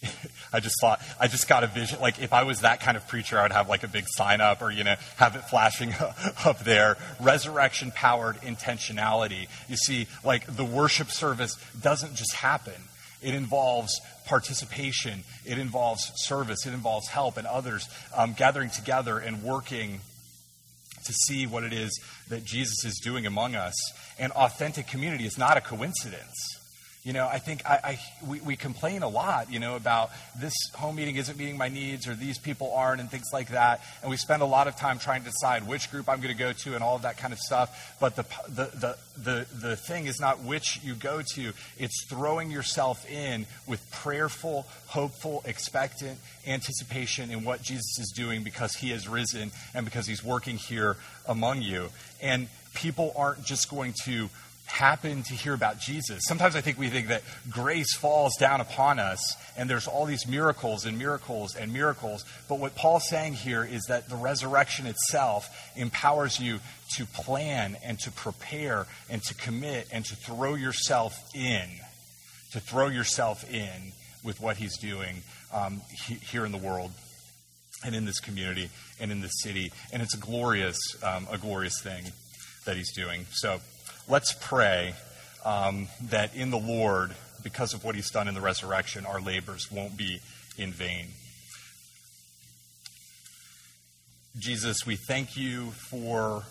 I 0.52 0.60
just 0.60 0.76
thought, 0.80 1.00
I 1.20 1.28
just 1.28 1.48
got 1.48 1.64
a 1.64 1.66
vision. 1.66 2.00
Like, 2.00 2.20
if 2.20 2.32
I 2.32 2.44
was 2.44 2.60
that 2.60 2.80
kind 2.80 2.96
of 2.96 3.06
preacher, 3.08 3.38
I 3.38 3.42
would 3.42 3.52
have 3.52 3.68
like 3.68 3.82
a 3.82 3.88
big 3.88 4.06
sign 4.08 4.40
up 4.40 4.62
or, 4.62 4.70
you 4.70 4.84
know, 4.84 4.94
have 5.16 5.36
it 5.36 5.42
flashing 5.42 5.92
up 6.44 6.60
there. 6.60 6.96
Resurrection 7.20 7.92
powered 7.94 8.36
intentionality. 8.36 9.48
You 9.68 9.76
see, 9.76 10.06
like, 10.24 10.46
the 10.54 10.64
worship 10.64 11.10
service 11.10 11.56
doesn't 11.80 12.14
just 12.14 12.34
happen, 12.34 12.74
it 13.22 13.34
involves 13.34 14.00
participation, 14.26 15.24
it 15.44 15.58
involves 15.58 16.12
service, 16.16 16.66
it 16.66 16.74
involves 16.74 17.08
help 17.08 17.36
and 17.36 17.46
others 17.46 17.88
um, 18.14 18.34
gathering 18.34 18.70
together 18.70 19.18
and 19.18 19.42
working 19.42 20.00
to 21.06 21.12
see 21.12 21.46
what 21.46 21.64
it 21.64 21.72
is 21.72 22.00
that 22.28 22.44
Jesus 22.44 22.84
is 22.84 23.00
doing 23.02 23.26
among 23.26 23.54
us. 23.54 23.74
And 24.18 24.32
authentic 24.32 24.86
community 24.86 25.26
is 25.26 25.38
not 25.38 25.56
a 25.56 25.60
coincidence. 25.60 26.34
You 27.06 27.12
know, 27.12 27.28
I 27.28 27.38
think 27.38 27.64
I, 27.64 27.78
I 27.84 28.00
we, 28.26 28.40
we, 28.40 28.56
complain 28.56 29.04
a 29.04 29.08
lot, 29.08 29.52
you 29.52 29.60
know, 29.60 29.76
about 29.76 30.10
this 30.40 30.52
home 30.74 30.96
meeting 30.96 31.14
isn't 31.14 31.38
meeting 31.38 31.56
my 31.56 31.68
needs 31.68 32.08
or 32.08 32.14
these 32.14 32.36
people 32.36 32.72
aren't 32.74 33.00
and 33.00 33.08
things 33.08 33.28
like 33.32 33.50
that. 33.50 33.80
And 34.02 34.10
we 34.10 34.16
spend 34.16 34.42
a 34.42 34.46
lot 34.46 34.66
of 34.66 34.74
time 34.74 34.98
trying 34.98 35.20
to 35.20 35.30
decide 35.30 35.68
which 35.68 35.88
group 35.92 36.08
I'm 36.08 36.20
going 36.20 36.36
to 36.36 36.38
go 36.38 36.52
to 36.52 36.74
and 36.74 36.82
all 36.82 36.96
of 36.96 37.02
that 37.02 37.16
kind 37.16 37.32
of 37.32 37.38
stuff. 37.38 37.96
But 38.00 38.16
the, 38.16 38.24
the, 38.48 38.64
the, 38.64 38.96
the, 39.22 39.46
the 39.54 39.76
thing 39.76 40.06
is 40.06 40.18
not 40.18 40.42
which 40.42 40.80
you 40.82 40.96
go 40.96 41.22
to, 41.34 41.52
it's 41.78 42.06
throwing 42.06 42.50
yourself 42.50 43.08
in 43.08 43.46
with 43.68 43.88
prayerful, 43.92 44.66
hopeful, 44.86 45.42
expectant 45.44 46.18
anticipation 46.44 47.30
in 47.30 47.44
what 47.44 47.62
Jesus 47.62 48.00
is 48.00 48.12
doing 48.16 48.42
because 48.42 48.74
he 48.74 48.90
has 48.90 49.08
risen 49.08 49.52
and 49.74 49.84
because 49.84 50.08
he's 50.08 50.24
working 50.24 50.56
here 50.56 50.96
among 51.28 51.62
you. 51.62 51.88
And 52.20 52.48
people 52.74 53.12
aren't 53.16 53.44
just 53.44 53.70
going 53.70 53.94
to 54.06 54.28
happen 54.66 55.22
to 55.22 55.35
hear 55.35 55.55
about 55.55 55.81
Jesus. 55.81 56.22
Sometimes 56.26 56.57
I 56.57 56.61
think 56.61 56.79
we 56.79 56.88
think 56.88 57.09
that 57.09 57.22
grace 57.50 57.94
falls 57.94 58.37
down 58.37 58.61
upon 58.61 58.98
us 58.98 59.35
and 59.57 59.70
there's 59.70 59.87
all 59.87 60.05
these 60.05 60.26
miracles 60.26 60.85
and 60.85 60.98
miracles 60.98 61.55
and 61.57 61.72
miracles. 61.72 62.24
But 62.48 62.59
what 62.59 62.74
Paul's 62.74 63.09
saying 63.09 63.35
here 63.35 63.64
is 63.64 63.83
that 63.88 64.09
the 64.09 64.16
resurrection 64.16 64.87
itself 64.87 65.48
empowers 65.76 66.40
you 66.40 66.61
to 66.96 67.07
plan 67.07 67.76
and 67.85 67.98
to 68.00 68.11
prepare 68.11 68.87
and 69.09 69.22
to 69.24 69.35
commit 69.35 69.88
and 69.92 70.05
to 70.05 70.16
throw 70.16 70.55
yourself 70.55 71.16
in, 71.35 71.68
to 72.52 72.61
throw 72.61 72.88
yourself 72.88 73.50
in 73.52 73.92
with 74.24 74.40
what 74.40 74.57
he's 74.57 74.76
doing 74.79 75.22
um, 75.52 75.81
he, 76.07 76.14
here 76.14 76.44
in 76.44 76.52
the 76.52 76.59
world 76.59 76.90
and 77.85 77.94
in 77.94 78.05
this 78.05 78.18
community 78.18 78.68
and 79.00 79.12
in 79.12 79.20
this 79.20 79.42
city. 79.42 79.70
And 79.92 80.02
it's 80.02 80.14
a 80.14 80.18
glorious, 80.18 80.79
um, 81.02 81.26
a 81.31 81.38
glorious 81.38 81.81
thing 81.81 82.05
that 82.64 82.76
he's 82.76 82.92
doing. 82.92 83.26
So, 83.31 83.61
let's 84.08 84.32
pray 84.40 84.94
um, 85.44 85.88
that 86.10 86.34
in 86.34 86.50
the 86.50 86.58
Lord, 86.58 87.14
because 87.42 87.74
of 87.74 87.84
what 87.84 87.94
he's 87.94 88.10
done 88.10 88.28
in 88.28 88.34
the 88.34 88.40
resurrection, 88.40 89.06
our 89.06 89.20
labors 89.20 89.70
won't 89.70 89.96
be 89.96 90.20
in 90.58 90.72
vain. 90.72 91.06
Jesus, 94.38 94.86
we 94.86 94.96
thank 94.96 95.36
you 95.36 95.70
for 95.70 96.42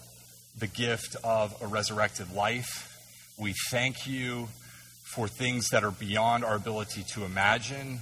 the 0.58 0.68
gift 0.68 1.16
of 1.24 1.56
a 1.62 1.68
resurrected 1.68 2.34
life. 2.34 2.92
We 3.38 3.54
thank 3.70 4.08
you 4.08 4.48
for 5.04 5.28
things 5.28 5.70
that 5.70 5.84
are 5.84 5.92
beyond 5.92 6.44
our 6.44 6.56
ability 6.56 7.04
to 7.14 7.26
imagine. 7.26 8.00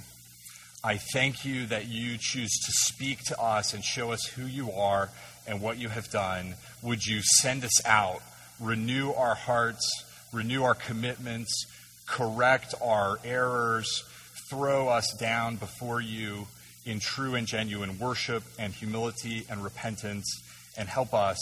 I 0.82 0.96
thank 0.96 1.44
you 1.44 1.66
that 1.66 1.86
you 1.86 2.16
choose 2.18 2.50
to 2.50 2.72
speak 2.72 3.20
to 3.24 3.40
us 3.40 3.74
and 3.74 3.84
show 3.84 4.12
us 4.12 4.24
who 4.24 4.46
you 4.46 4.72
are 4.72 5.10
and 5.46 5.60
what 5.60 5.78
you 5.78 5.88
have 5.88 6.10
done. 6.10 6.54
Would 6.82 7.04
you 7.04 7.20
send 7.22 7.64
us 7.64 7.84
out 7.84 8.22
renew 8.60 9.12
our 9.12 9.34
hearts, 9.34 9.86
renew 10.32 10.62
our 10.62 10.74
commitments, 10.74 11.66
correct 12.06 12.74
our 12.82 13.18
errors, 13.24 14.04
throw 14.48 14.88
us 14.88 15.12
down 15.18 15.56
before 15.56 16.00
you 16.00 16.46
in 16.84 17.00
true 17.00 17.34
and 17.34 17.46
genuine 17.46 17.98
worship 17.98 18.42
and 18.58 18.72
humility 18.72 19.44
and 19.48 19.64
repentance, 19.64 20.42
and 20.76 20.88
help 20.88 21.14
us, 21.14 21.38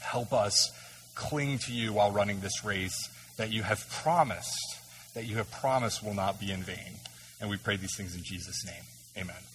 help 0.00 0.32
us 0.32 0.70
cling 1.14 1.58
to 1.58 1.72
you 1.72 1.92
while 1.92 2.10
running 2.10 2.40
this 2.40 2.64
race 2.64 3.10
that 3.36 3.52
you 3.52 3.62
have 3.62 3.88
promised, 4.02 4.78
that 5.14 5.26
you 5.26 5.36
have 5.36 5.50
promised 5.50 6.02
will 6.02 6.14
not 6.14 6.40
be 6.40 6.50
in 6.50 6.62
vain. 6.62 6.96
And 7.40 7.50
we 7.50 7.56
pray 7.56 7.76
these 7.76 7.96
things 7.96 8.14
in 8.14 8.22
Jesus' 8.22 8.64
name. 8.66 8.82
Amen. 9.16 9.49